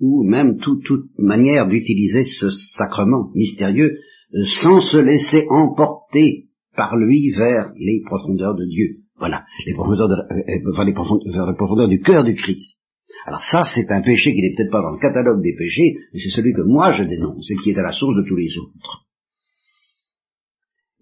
ou 0.00 0.24
même 0.24 0.58
toute 0.58 1.06
manière 1.18 1.68
d'utiliser 1.68 2.24
ce 2.24 2.48
sacrement 2.50 3.30
mystérieux 3.34 3.98
euh, 4.34 4.44
sans 4.62 4.80
se 4.80 4.98
laisser 4.98 5.46
emporter 5.48 6.48
par 6.74 6.96
lui 6.96 7.30
vers 7.30 7.72
les 7.76 8.02
profondeurs 8.06 8.54
de 8.54 8.64
Dieu. 8.64 9.00
Voilà, 9.18 9.44
les 9.66 9.74
profondeurs, 9.74 10.08
de, 10.08 10.14
euh, 10.14 10.84
les 10.84 10.94
profondeurs, 10.94 11.32
vers 11.32 11.46
les 11.46 11.56
profondeurs 11.56 11.88
du 11.88 12.00
cœur 12.00 12.24
du 12.24 12.34
Christ. 12.34 12.80
Alors 13.26 13.42
ça, 13.42 13.62
c'est 13.62 13.90
un 13.90 14.00
péché 14.02 14.32
qui 14.32 14.40
n'est 14.40 14.54
peut-être 14.56 14.70
pas 14.70 14.82
dans 14.82 14.92
le 14.92 14.98
catalogue 14.98 15.42
des 15.42 15.54
péchés, 15.54 15.98
mais 16.12 16.20
c'est 16.20 16.30
celui 16.30 16.52
que 16.54 16.62
moi 16.62 16.92
je 16.92 17.04
dénonce 17.04 17.50
et 17.50 17.56
qui 17.56 17.70
est 17.70 17.78
à 17.78 17.82
la 17.82 17.92
source 17.92 18.16
de 18.16 18.26
tous 18.26 18.36
les 18.36 18.56
autres. 18.56 19.06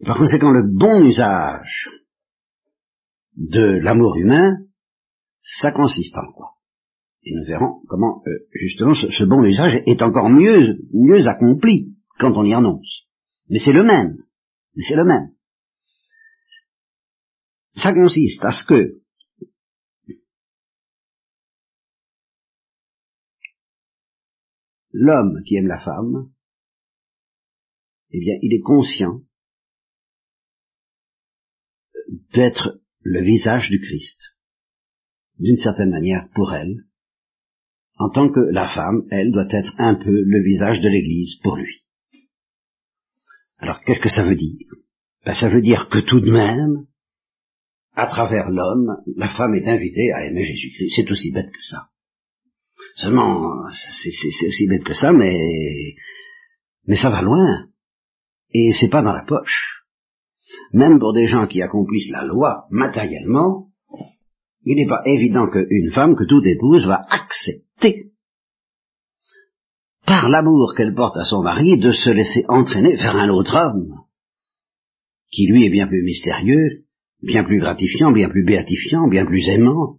par 0.05 0.19
conséquent, 0.19 0.51
le 0.51 0.65
bon 0.67 1.05
usage 1.05 1.89
de 3.37 3.79
l'amour 3.79 4.17
humain, 4.17 4.57
ça 5.41 5.71
consiste 5.71 6.17
en 6.19 6.33
quoi? 6.33 6.58
Et 7.29 7.35
nous 7.35 7.45
verrons 7.45 7.83
comment, 7.89 8.23
euh, 8.27 8.49
justement, 8.53 8.95
ce, 8.95 9.25
bon 9.25 9.45
usage 9.45 9.83
est 9.85 10.01
encore 10.01 10.31
mieux, 10.31 10.79
mieux 10.95 11.27
accompli 11.27 11.95
quand 12.19 12.33
on 12.33 12.45
y 12.45 12.55
annonce. 12.55 13.07
Mais 13.51 13.59
c'est 13.59 13.75
le 13.75 13.85
même. 13.85 14.25
C'est 14.77 14.97
le 14.97 15.05
même. 15.05 15.35
Ça 17.75 17.93
consiste 17.93 18.43
à 18.45 18.53
ce 18.53 18.65
que 18.65 19.03
l'homme 24.93 25.43
qui 25.45 25.57
aime 25.57 25.67
la 25.67 25.81
femme, 25.81 26.33
eh 28.11 28.21
bien, 28.21 28.37
il 28.41 28.55
est 28.55 28.63
conscient 28.63 29.21
d'être 32.33 32.81
le 33.03 33.23
visage 33.23 33.69
du 33.69 33.81
Christ, 33.81 34.35
d'une 35.39 35.59
certaine 35.59 35.91
manière 35.91 36.31
pour 36.35 36.55
elle, 36.55 36.88
en 37.99 38.11
tant 38.11 38.31
que 38.31 38.41
la 38.53 38.69
femme, 38.69 39.03
elle 39.11 39.33
doit 39.33 39.49
être 39.51 39.75
un 39.79 39.95
peu 39.95 40.23
le 40.25 40.43
visage 40.45 40.81
de 40.81 40.89
l'Église 40.89 41.37
pour 41.43 41.57
lui. 41.57 41.83
Alors, 43.59 43.81
qu'est-ce 43.81 44.01
que 44.01 44.09
ça 44.09 44.25
veut 44.25 44.37
dire? 44.37 44.69
Ben, 45.25 45.35
Ça 45.35 45.49
veut 45.49 45.61
dire 45.61 45.89
que 45.89 45.99
tout 45.99 46.21
de 46.21 46.31
même, 46.31 46.87
à 47.95 48.07
travers 48.07 48.51
l'homme, 48.51 48.97
la 49.17 49.29
femme 49.29 49.55
est 49.57 49.67
invitée 49.67 50.13
à 50.13 50.25
aimer 50.27 50.45
Jésus-Christ. 50.45 50.93
C'est 50.95 51.11
aussi 51.11 51.33
bête 51.33 51.51
que 51.51 51.65
ça. 51.69 51.89
Seulement, 52.95 53.65
c'est 53.69 54.47
aussi 54.47 54.69
bête 54.69 54.85
que 54.85 54.95
ça, 54.95 55.13
mais, 55.13 55.37
mais 56.87 56.97
ça 56.97 57.11
va 57.11 57.23
loin. 57.23 57.67
Et 58.51 58.71
c'est 58.73 58.89
pas 58.89 59.03
dans 59.03 59.13
la 59.13 59.25
poche. 59.27 59.85
Même 60.73 61.01
pour 61.01 61.13
des 61.13 61.27
gens 61.27 61.49
qui 61.49 61.61
accomplissent 61.61 62.11
la 62.11 62.25
loi 62.25 62.67
matériellement, 62.71 63.69
il 64.63 64.77
n'est 64.77 64.89
pas 64.89 65.03
évident 65.05 65.49
qu'une 65.51 65.91
femme, 65.93 66.15
que 66.17 66.25
toute 66.25 66.47
épouse, 66.47 66.87
va 66.87 67.05
accepter, 67.11 67.68
par 70.09 70.31
l'amour 70.31 70.75
qu'elle 70.75 70.95
porte 70.95 71.19
à 71.19 71.25
son 71.25 71.43
mari, 71.43 71.79
de 71.79 71.93
se 71.93 72.11
laisser 72.11 72.45
entraîner 72.49 72.97
vers 72.97 73.15
un 73.15 73.29
autre 73.29 73.55
homme, 73.55 73.95
qui 75.31 75.47
lui 75.47 75.67
est 75.67 75.71
bien 75.71 75.87
plus 75.87 76.03
mystérieux, 76.03 76.85
bien 77.23 77.45
plus 77.45 77.61
gratifiant, 77.61 78.11
bien 78.11 78.31
plus 78.31 78.45
béatifiant, 78.45 79.07
bien 79.09 79.27
plus 79.27 79.47
aimant, 79.49 79.99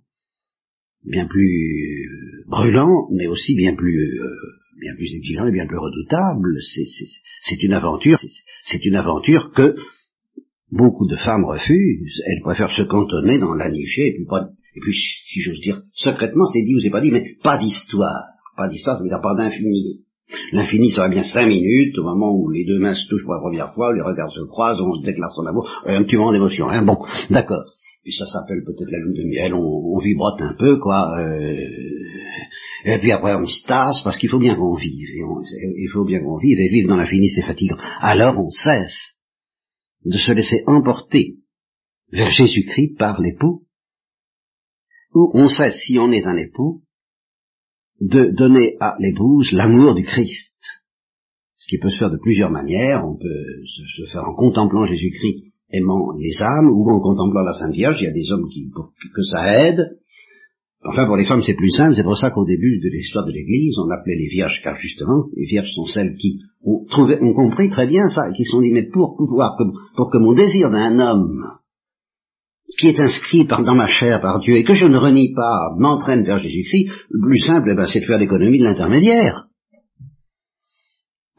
bien 1.05 1.27
plus 1.27 2.09
brûlant, 2.47 3.07
mais 3.11 3.27
aussi 3.27 3.55
bien 3.55 3.75
plus 3.75 4.19
euh, 4.19 4.35
bien 4.81 4.95
plus 4.95 5.13
exigeant 5.13 5.47
et 5.47 5.51
bien 5.51 5.67
plus 5.67 5.77
redoutable. 5.77 6.57
C'est 7.41 7.63
une 7.63 7.73
aventure, 7.73 8.17
c'est 8.63 8.85
une 8.85 8.95
aventure 8.95 9.51
que 9.55 9.75
beaucoup 10.71 11.07
de 11.07 11.17
femmes 11.17 11.45
refusent. 11.45 12.21
Elles 12.25 12.41
préfèrent 12.41 12.71
se 12.71 12.83
cantonner 12.83 13.37
dans 13.37 13.53
la 13.53 13.69
nichée 13.69 14.07
et 14.07 14.13
puis 14.13 14.25
et 14.75 14.79
puis 14.81 14.93
si 14.93 15.39
j'ose 15.41 15.59
dire 15.61 15.81
secrètement, 15.93 16.45
c'est 16.45 16.63
dit 16.63 16.75
ou 16.75 16.79
c'est 16.79 16.89
pas 16.89 17.01
dit, 17.01 17.11
mais 17.11 17.35
pas 17.43 17.57
d'histoire, 17.57 18.38
pas 18.59 18.67
d'histoire, 18.67 18.97
ça 18.97 19.03
veut 19.03 19.09
dire 19.09 19.21
pas 19.23 19.35
d'infini. 19.35 20.03
L'infini 20.51 20.91
serait 20.91 21.09
bien 21.09 21.23
cinq 21.23 21.47
minutes, 21.47 21.97
au 21.97 22.03
moment 22.03 22.31
où 22.35 22.51
les 22.51 22.65
deux 22.65 22.77
mains 22.77 22.93
se 22.93 23.07
touchent 23.07 23.23
pour 23.23 23.33
la 23.33 23.39
première 23.39 23.73
fois, 23.73 23.93
les 23.95 24.01
regards 24.01 24.31
se 24.31 24.45
croisent, 24.47 24.81
on 24.81 25.01
se 25.01 25.05
déclare 25.05 25.33
son 25.33 25.45
amour, 25.45 25.67
un 25.85 26.03
petit 26.03 26.17
moment 26.17 26.31
d'émotion, 26.31 26.69
hein, 26.69 26.83
bon, 26.83 26.97
d'accord. 27.31 27.63
Puis 28.03 28.13
ça 28.13 28.25
s'appelle 28.25 28.63
peut-être 28.65 28.91
la 28.91 28.99
lune 28.99 29.13
de 29.13 29.27
miel, 29.27 29.53
on, 29.55 29.97
vibrote 29.99 30.41
un 30.41 30.55
peu, 30.57 30.77
quoi, 30.77 31.19
euh, 31.19 31.55
et 32.85 32.97
puis 32.99 33.11
après 33.11 33.35
on 33.35 33.45
se 33.45 33.65
tasse, 33.65 34.01
parce 34.03 34.17
qu'il 34.17 34.29
faut 34.29 34.39
bien 34.39 34.55
qu'on 34.55 34.75
vive, 34.75 35.09
et 35.09 35.23
il 35.77 35.89
faut 35.91 36.05
bien 36.05 36.19
qu'on 36.21 36.37
vive, 36.37 36.59
et 36.59 36.69
vivre 36.69 36.89
dans 36.89 36.97
l'infini 36.97 37.29
c'est 37.29 37.41
fatigant. 37.41 37.77
Alors 37.99 38.37
on 38.37 38.49
cesse 38.49 39.17
de 40.05 40.17
se 40.17 40.31
laisser 40.31 40.63
emporter 40.67 41.37
vers 42.11 42.29
Jésus-Christ 42.29 42.97
par 42.97 43.19
l'époux, 43.19 43.63
ou 45.13 45.31
on 45.33 45.49
cesse, 45.49 45.81
si 45.85 45.97
on 45.97 46.11
est 46.11 46.25
un 46.25 46.37
époux, 46.37 46.83
de 48.01 48.31
donner 48.35 48.75
à 48.79 48.95
l'épouse 48.99 49.51
l'amour 49.51 49.95
du 49.95 50.03
Christ. 50.03 50.57
Ce 51.55 51.67
qui 51.67 51.77
peut 51.77 51.89
se 51.89 51.97
faire 51.97 52.11
de 52.11 52.17
plusieurs 52.17 52.51
manières. 52.51 53.03
On 53.05 53.17
peut 53.17 53.63
se 53.65 54.11
faire 54.11 54.23
en 54.23 54.35
contemplant 54.35 54.85
Jésus-Christ 54.85 55.51
aimant 55.71 56.13
les 56.17 56.41
âmes, 56.41 56.69
ou 56.71 56.89
en 56.89 56.99
contemplant 56.99 57.41
la 57.41 57.53
Sainte 57.53 57.75
Vierge. 57.75 58.01
Il 58.01 58.05
y 58.05 58.07
a 58.07 58.13
des 58.13 58.31
hommes 58.31 58.47
qui, 58.49 58.69
pour 58.73 58.93
que 59.15 59.21
ça 59.21 59.67
aide. 59.67 59.97
Enfin, 60.83 61.05
pour 61.05 61.17
les 61.17 61.25
femmes, 61.25 61.41
c'est 61.43 61.55
plus 61.55 61.71
simple. 61.71 61.93
C'est 61.95 62.03
pour 62.03 62.17
ça 62.17 62.31
qu'au 62.31 62.45
début 62.45 62.79
de 62.79 62.89
l'histoire 62.89 63.25
de 63.25 63.31
l'Église, 63.31 63.77
on 63.77 63.89
appelait 63.91 64.15
les 64.15 64.27
vierges, 64.27 64.61
car 64.63 64.79
justement, 64.79 65.25
les 65.35 65.45
vierges 65.45 65.71
sont 65.75 65.85
celles 65.85 66.15
qui 66.15 66.39
ont, 66.63 66.85
compris 67.33 67.69
très 67.69 67.87
bien 67.87 68.07
ça, 68.07 68.29
et 68.29 68.33
qui 68.33 68.45
sont 68.45 68.61
dit, 68.61 68.71
mais 68.71 68.87
pour 68.89 69.17
pouvoir, 69.17 69.57
pour 69.95 70.09
que 70.09 70.17
mon 70.17 70.33
désir 70.33 70.71
d'un 70.71 70.99
homme 70.99 71.59
qui 72.77 72.89
est 72.89 72.99
inscrit 72.99 73.45
par, 73.45 73.63
dans 73.63 73.75
ma 73.75 73.87
chair 73.87 74.21
par 74.21 74.39
Dieu 74.39 74.55
et 74.55 74.63
que 74.63 74.73
je 74.73 74.87
ne 74.87 74.97
renie 74.97 75.33
pas, 75.33 75.75
m'entraîne 75.77 76.23
vers 76.23 76.39
Jésus-Christ, 76.39 76.89
le 77.09 77.27
plus 77.27 77.39
simple, 77.39 77.69
eh 77.71 77.75
ben, 77.75 77.87
c'est 77.87 78.01
de 78.01 78.05
faire 78.05 78.19
l'économie 78.19 78.59
de 78.59 78.65
l'intermédiaire. 78.65 79.47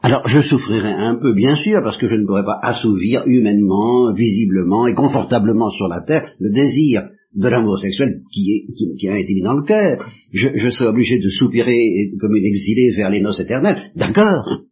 Alors, 0.03 0.27
je 0.27 0.41
souffrirai 0.41 0.91
un 0.91 1.19
peu, 1.21 1.33
bien 1.33 1.55
sûr, 1.55 1.79
parce 1.83 1.97
que 1.97 2.07
je 2.07 2.15
ne 2.15 2.25
pourrais 2.25 2.43
pas 2.43 2.59
assouvir 2.63 3.23
humainement, 3.27 4.11
visiblement 4.13 4.87
et 4.87 4.95
confortablement 4.95 5.69
sur 5.69 5.87
la 5.87 6.01
terre 6.01 6.31
le 6.39 6.51
désir 6.51 7.03
de 7.35 7.47
l'amour 7.47 7.77
sexuel 7.77 8.19
qui, 8.33 8.51
est, 8.51 8.97
qui, 8.97 9.07
a 9.07 9.17
été 9.17 9.33
mis 9.33 9.43
dans 9.43 9.53
le 9.53 9.63
cœur. 9.63 10.09
Je, 10.33 10.49
je 10.55 10.69
serai 10.69 10.87
obligé 10.87 11.19
de 11.19 11.29
soupirer 11.29 12.11
comme 12.19 12.35
une 12.35 12.45
exilée 12.45 12.91
vers 12.95 13.09
les 13.09 13.21
noces 13.21 13.39
éternelles. 13.39 13.91
D'accord. 13.95 14.63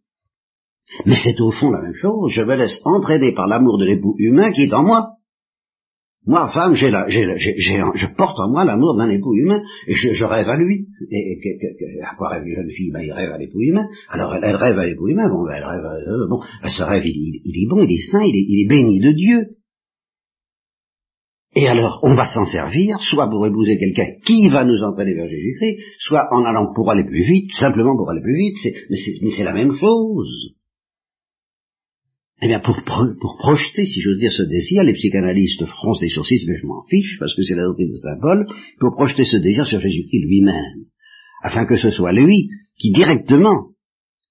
Mais 1.06 1.14
c'est 1.14 1.40
au 1.40 1.50
fond 1.50 1.70
la 1.70 1.82
même 1.82 1.94
chose. 1.94 2.32
Je 2.32 2.42
me 2.42 2.56
laisse 2.56 2.80
entraîner 2.84 3.32
par 3.32 3.46
l'amour 3.46 3.78
de 3.78 3.86
l'époux 3.86 4.16
humain 4.18 4.50
qui 4.52 4.64
est 4.64 4.74
en 4.74 4.82
moi. 4.82 5.12
Moi, 6.26 6.50
femme, 6.52 6.74
j'ai 6.74 6.90
la, 6.90 7.08
j'ai, 7.08 7.26
j'ai, 7.38 7.80
je 7.94 8.06
porte 8.14 8.38
en 8.38 8.50
moi 8.50 8.64
l'amour 8.64 8.94
d'un 8.96 9.08
époux 9.08 9.34
humain, 9.34 9.62
et 9.86 9.94
je, 9.94 10.24
rêve 10.24 10.48
à 10.50 10.56
lui. 10.56 10.86
Et, 11.10 11.38
à 12.02 12.14
quoi 12.16 12.28
rêve 12.28 12.46
une 12.46 12.56
jeune 12.56 12.70
fille? 12.70 12.90
Ben, 12.92 13.00
il 13.00 13.12
rêve 13.12 13.32
à 13.32 13.38
l'époux 13.38 13.62
humain. 13.62 13.88
Alors, 14.10 14.34
elle, 14.34 14.56
rêve 14.56 14.78
à 14.78 14.86
l'époux 14.86 15.08
humain. 15.08 15.28
Bon, 15.30 15.44
ben, 15.44 15.54
elle 15.56 15.64
rêve 15.64 15.84
à, 15.84 15.94
euh, 15.94 16.28
bon, 16.28 16.40
ce 16.68 16.82
rêve, 16.82 17.06
il, 17.06 17.40
il, 17.42 17.64
est 17.64 17.68
bon, 17.68 17.82
il 17.82 17.90
est 17.90 18.10
saint, 18.10 18.22
il 18.22 18.36
est, 18.36 18.46
il 18.46 18.64
est 18.64 18.68
béni 18.68 19.00
de 19.00 19.12
Dieu. 19.12 19.56
Et 21.56 21.66
alors, 21.66 22.00
on 22.02 22.14
va 22.14 22.26
s'en 22.26 22.44
servir, 22.44 23.00
soit 23.00 23.28
pour 23.28 23.46
épouser 23.46 23.78
quelqu'un 23.78 24.06
qui 24.24 24.48
va 24.48 24.64
nous 24.64 24.78
entraîner 24.82 25.14
vers 25.14 25.28
Jésus-Christ, 25.28 25.80
soit 25.98 26.28
en 26.32 26.44
allant 26.44 26.72
pour 26.74 26.90
aller 26.90 27.04
plus 27.04 27.22
vite, 27.22 27.50
simplement 27.58 27.96
pour 27.96 28.10
aller 28.10 28.20
plus 28.22 28.36
vite, 28.36 28.56
mais 29.22 29.30
c'est 29.30 29.44
la 29.44 29.54
même 29.54 29.72
chose. 29.72 30.54
Eh 32.42 32.46
bien, 32.46 32.60
pour, 32.60 32.74
pour 32.84 33.36
projeter, 33.38 33.84
si 33.84 34.00
j'ose 34.00 34.18
dire, 34.18 34.32
ce 34.32 34.44
désir, 34.44 34.82
les 34.82 34.94
psychanalystes 34.94 35.66
froncent 35.66 36.00
les 36.00 36.08
sourcils, 36.08 36.46
mais 36.48 36.56
je 36.58 36.66
m'en 36.66 36.82
fiche, 36.88 37.18
parce 37.18 37.34
que 37.34 37.42
c'est 37.42 37.54
la 37.54 37.64
doctrine 37.64 37.90
de 37.90 37.96
Saint 37.96 38.18
Paul, 38.20 38.46
pour 38.78 38.94
projeter 38.94 39.24
ce 39.24 39.36
désir 39.36 39.66
sur 39.66 39.78
Jésus-Christ 39.78 40.24
lui-même, 40.24 40.86
afin 41.42 41.66
que 41.66 41.76
ce 41.76 41.90
soit 41.90 42.12
lui 42.12 42.48
qui 42.78 42.92
directement, 42.92 43.72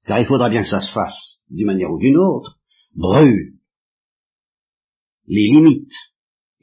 car 0.08 0.20
il 0.20 0.26
faudra 0.26 0.50
bien 0.50 0.64
que 0.64 0.70
ça 0.70 0.82
se 0.82 0.92
fasse 0.92 1.44
d'une 1.52 1.68
manière 1.68 1.92
ou 1.92 2.00
d'une 2.00 2.18
autre, 2.18 2.58
brûle 2.96 3.54
les 5.28 5.48
limites, 5.48 5.94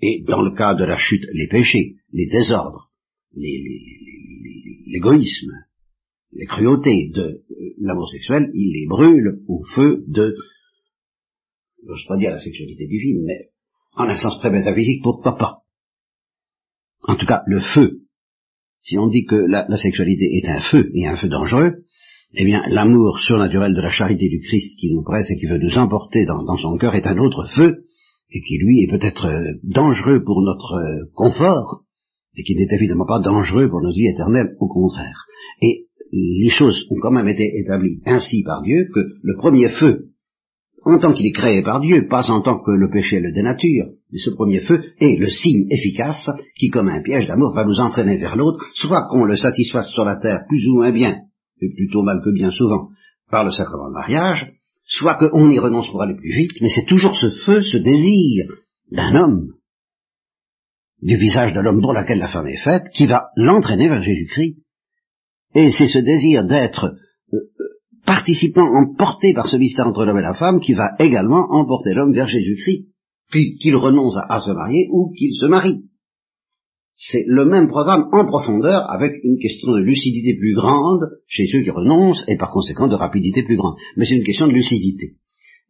et 0.03 0.25
dans 0.26 0.43
le 0.43 0.50
cas 0.57 0.75
de 0.75 0.85
la 0.85 0.97
chute, 0.97 1.25
les 1.33 1.47
péchés, 1.47 1.95
les 2.12 2.26
désordres, 2.26 2.91
l'égoïsme, 4.87 5.53
les, 6.33 6.41
les 6.41 6.47
cruautés 6.47 7.11
de 7.15 7.23
euh, 7.23 7.45
l'amour 7.80 8.09
sexuel, 8.09 8.50
il 8.52 8.73
les 8.73 8.87
brûle 8.89 9.43
au 9.47 9.63
feu 9.63 10.04
de 10.09 10.35
j'ose 11.84 12.04
pas 12.08 12.17
dire 12.17 12.30
la 12.30 12.41
sexualité 12.41 12.86
divine, 12.86 13.25
mais 13.25 13.50
en 13.97 14.08
un 14.08 14.17
sens 14.17 14.39
très 14.39 14.50
métaphysique, 14.50 15.02
pourquoi 15.02 15.36
pas? 15.36 15.62
En 17.04 17.17
tout 17.17 17.26
cas, 17.26 17.43
le 17.47 17.60
feu, 17.60 18.02
si 18.78 18.99
on 18.99 19.08
dit 19.08 19.25
que 19.25 19.36
la, 19.36 19.67
sexualité 19.76 20.25
est 20.36 20.49
un 20.49 20.60
feu, 20.60 20.91
et 20.95 21.06
un 21.06 21.17
feu 21.17 21.28
dangereux, 21.28 21.84
eh 22.34 22.45
bien, 22.45 22.62
l'amour 22.69 23.21
surnaturel 23.21 23.75
de 23.75 23.80
la 23.80 23.91
charité 23.91 24.28
du 24.28 24.41
Christ 24.41 24.78
qui 24.78 24.93
nous 24.93 25.02
presse 25.02 25.30
et 25.30 25.36
qui 25.36 25.47
veut 25.47 25.58
nous 25.58 25.78
emporter 25.78 26.26
dans, 26.26 26.45
son 26.56 26.76
cœur 26.76 26.95
est 26.95 27.06
un 27.06 27.19
autre 27.19 27.47
feu, 27.54 27.84
et 28.30 28.41
qui, 28.41 28.58
lui, 28.58 28.82
est 28.82 28.91
peut-être 28.91 29.26
euh, 29.26 29.52
dangereux 29.62 30.23
pour 30.25 30.43
notre 30.43 30.75
euh, 30.75 31.10
confort, 31.15 31.84
et 32.36 32.43
qui 32.43 32.54
n'est 32.56 32.69
évidemment 32.71 33.06
pas 33.06 33.21
dangereux 33.21 33.69
pour 33.69 33.80
nos 33.80 33.93
vies 33.93 34.08
éternelles, 34.08 34.56
au 34.58 34.69
contraire. 34.69 35.26
Et 35.62 35.86
les 36.12 36.50
choses 36.50 36.86
ont 36.91 37.00
quand 37.00 37.10
même 37.10 37.28
été 37.28 37.50
établies 37.58 38.00
ainsi 38.04 38.43
par 38.43 38.62
Dieu 38.62 38.89
que 38.95 39.00
le 39.23 39.36
premier 39.36 39.69
feu 39.69 40.10
en 40.86 40.99
tant 40.99 41.12
qu'il 41.12 41.26
est 41.26 41.32
créé 41.32 41.62
par 41.62 41.80
Dieu, 41.80 42.06
pas 42.08 42.30
en 42.30 42.40
tant 42.42 42.60
que 42.60 42.70
le 42.70 42.88
péché 42.88 43.18
le 43.18 43.32
dénature. 43.32 43.86
Et 44.12 44.18
ce 44.18 44.30
premier 44.30 44.60
feu 44.60 44.80
est 45.00 45.18
le 45.18 45.28
signe 45.28 45.66
efficace 45.70 46.30
qui, 46.54 46.70
comme 46.70 46.88
un 46.88 47.02
piège 47.02 47.26
d'amour, 47.26 47.52
va 47.54 47.64
nous 47.64 47.80
entraîner 47.80 48.18
vers 48.18 48.36
l'autre, 48.36 48.64
soit 48.75 49.08
qu'on 49.10 49.25
le 49.25 49.36
satisfasse 49.36 49.90
sur 49.90 50.04
la 50.04 50.16
terre 50.16 50.44
plus 50.49 50.64
ou 50.68 50.75
moins 50.75 50.92
bien, 50.92 51.18
et 51.60 51.75
plutôt 51.75 52.02
mal 52.02 52.20
que 52.25 52.32
bien 52.32 52.52
souvent, 52.52 52.90
par 53.30 53.44
le 53.44 53.50
sacrement 53.50 53.88
de 53.88 53.94
mariage, 53.94 54.52
soit 54.84 55.16
qu'on 55.16 55.50
y 55.50 55.58
renonce 55.58 55.90
pour 55.90 56.02
aller 56.02 56.14
plus 56.14 56.32
vite, 56.32 56.52
mais 56.60 56.68
c'est 56.68 56.86
toujours 56.86 57.18
ce 57.18 57.30
feu, 57.30 57.62
ce 57.64 57.78
désir 57.78 58.46
d'un 58.92 59.12
homme, 59.16 59.49
du 61.02 61.16
visage 61.16 61.52
de 61.52 61.60
l'homme 61.60 61.80
dont 61.80 61.92
laquelle 61.92 62.18
la 62.18 62.28
femme 62.28 62.46
est 62.46 62.62
faite, 62.62 62.90
qui 62.94 63.06
va 63.06 63.30
l'entraîner 63.34 63.88
vers 63.88 64.04
Jésus-Christ. 64.04 64.58
Et 65.56 65.72
c'est 65.72 65.88
ce 65.88 65.99
désir 65.99 66.44
d'être 66.44 66.94
participant, 68.06 68.66
emporté 68.66 69.34
par 69.34 69.49
ce 69.49 69.56
mystère 69.56 69.86
entre 69.86 70.04
l'homme 70.04 70.19
et 70.19 70.23
la 70.23 70.34
femme, 70.34 70.60
qui 70.60 70.75
va 70.75 70.95
également 70.99 71.47
emporter 71.50 71.92
l'homme 71.92 72.14
vers 72.14 72.26
Jésus-Christ, 72.26 72.86
qu'il 73.32 73.76
renonce 73.76 74.16
à, 74.16 74.40
se 74.40 74.52
marier 74.52 74.88
ou 74.90 75.12
qu'il 75.12 75.34
se 75.34 75.47
marie. 75.47 75.84
C'est 76.95 77.25
le 77.26 77.45
même 77.45 77.69
programme 77.69 78.08
en 78.12 78.26
profondeur 78.26 78.90
avec 78.90 79.12
une 79.23 79.38
question 79.38 79.73
de 79.73 79.80
lucidité 79.80 80.34
plus 80.38 80.54
grande 80.54 81.02
chez 81.26 81.47
ceux 81.47 81.62
qui 81.62 81.71
renoncent 81.71 82.25
et 82.28 82.38
par 82.38 82.52
conséquent 82.52 82.88
de 82.88 82.95
rapidité 82.95 83.42
plus 83.42 83.56
grande. 83.56 83.75
Mais 83.97 84.06
c'est 84.06 84.16
une 84.16 84.25
question 84.25 84.47
de 84.47 84.52
lucidité 84.52 85.16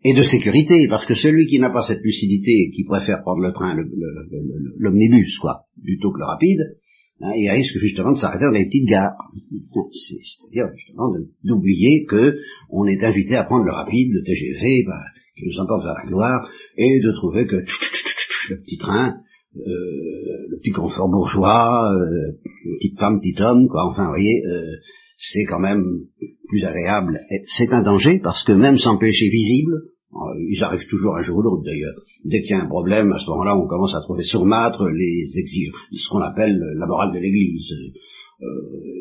et 0.04 0.14
de 0.14 0.22
sécurité, 0.22 0.86
parce 0.88 1.06
que 1.06 1.14
celui 1.14 1.46
qui 1.46 1.58
n'a 1.58 1.70
pas 1.70 1.82
cette 1.82 2.02
lucidité 2.02 2.52
et 2.52 2.70
qui 2.70 2.84
préfère 2.84 3.22
prendre 3.22 3.42
le 3.42 3.52
train, 3.52 3.74
l'omnibus, 4.78 5.36
quoi, 5.38 5.62
plutôt 5.82 6.12
que 6.12 6.18
le 6.18 6.26
rapide, 6.26 6.60
Hein, 7.20 7.32
il 7.34 7.50
risque 7.50 7.78
justement 7.78 8.12
de 8.12 8.18
s'arrêter 8.18 8.44
dans 8.44 8.52
les 8.52 8.66
petites 8.66 8.88
gares. 8.88 9.16
C'est-à-dire 9.72 10.66
justement 10.76 11.12
d'oublier 11.44 12.04
que 12.04 12.36
on 12.70 12.86
est 12.86 13.02
invité 13.02 13.36
à 13.36 13.44
prendre 13.44 13.64
le 13.64 13.72
rapide, 13.72 14.12
le 14.12 14.22
TGV, 14.22 14.84
bah, 14.86 15.00
qui 15.36 15.46
nous 15.46 15.58
emporte 15.60 15.84
vers 15.84 15.94
la 15.94 16.08
gloire, 16.08 16.50
et 16.76 17.00
de 17.00 17.12
trouver 17.12 17.46
que 17.46 17.56
le 18.50 18.60
petit 18.60 18.78
train, 18.78 19.16
euh, 19.56 20.46
le 20.50 20.58
petit 20.58 20.72
confort 20.72 21.08
bourgeois, 21.08 21.92
euh, 21.94 22.38
petite 22.78 22.98
femme, 22.98 23.20
petit 23.20 23.40
homme, 23.40 23.68
quoi, 23.68 23.90
enfin, 23.90 24.04
vous 24.04 24.10
voyez, 24.10 24.42
euh, 24.46 24.76
c'est 25.16 25.44
quand 25.44 25.60
même 25.60 25.82
plus 26.48 26.64
agréable. 26.64 27.18
C'est 27.56 27.72
un 27.72 27.82
danger 27.82 28.20
parce 28.22 28.44
que 28.44 28.52
même 28.52 28.76
sans 28.76 28.98
péché 28.98 29.30
visible, 29.30 29.72
ils 30.38 30.62
arrivent 30.62 30.88
toujours 30.88 31.16
un 31.16 31.22
jour 31.22 31.38
ou 31.38 31.42
l'autre 31.42 31.64
d'ailleurs. 31.64 31.94
Dès 32.24 32.42
qu'il 32.42 32.56
y 32.56 32.58
a 32.58 32.62
un 32.62 32.68
problème, 32.68 33.12
à 33.12 33.18
ce 33.18 33.28
moment-là, 33.30 33.56
on 33.56 33.66
commence 33.66 33.94
à 33.94 34.00
trouver 34.00 34.22
surmâtre 34.22 34.88
les 34.88 35.38
exigences, 35.38 35.76
ce 35.92 36.08
qu'on 36.10 36.20
appelle 36.20 36.58
la 36.58 36.86
morale 36.86 37.12
de 37.12 37.18
l'Église. 37.18 37.70
Euh, 38.42 38.46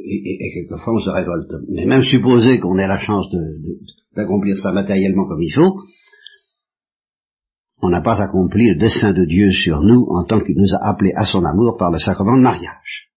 et, 0.06 0.38
et, 0.40 0.54
quelquefois 0.54 0.94
on 0.94 1.00
se 1.00 1.10
révolte. 1.10 1.52
Mais 1.70 1.86
même 1.86 2.04
supposer 2.04 2.60
qu'on 2.60 2.78
ait 2.78 2.88
la 2.88 3.00
chance 3.00 3.28
d'accomplir 4.16 4.56
ça 4.58 4.72
matériellement 4.72 5.28
comme 5.28 5.42
il 5.42 5.52
faut, 5.52 5.76
on 7.82 7.90
n'a 7.90 8.02
pas 8.02 8.22
accompli 8.22 8.70
le 8.70 8.80
dessein 8.80 9.12
de 9.12 9.26
Dieu 9.26 9.52
sur 9.52 9.82
nous 9.82 10.08
en 10.10 10.24
tant 10.24 10.40
qu'il 10.40 10.58
nous 10.58 10.74
a 10.74 10.90
appelés 10.90 11.12
à 11.16 11.26
son 11.26 11.44
amour 11.44 11.76
par 11.78 11.92
le 11.92 12.00
sacrement 12.00 12.38
de 12.38 12.44
mariage. 12.44 13.12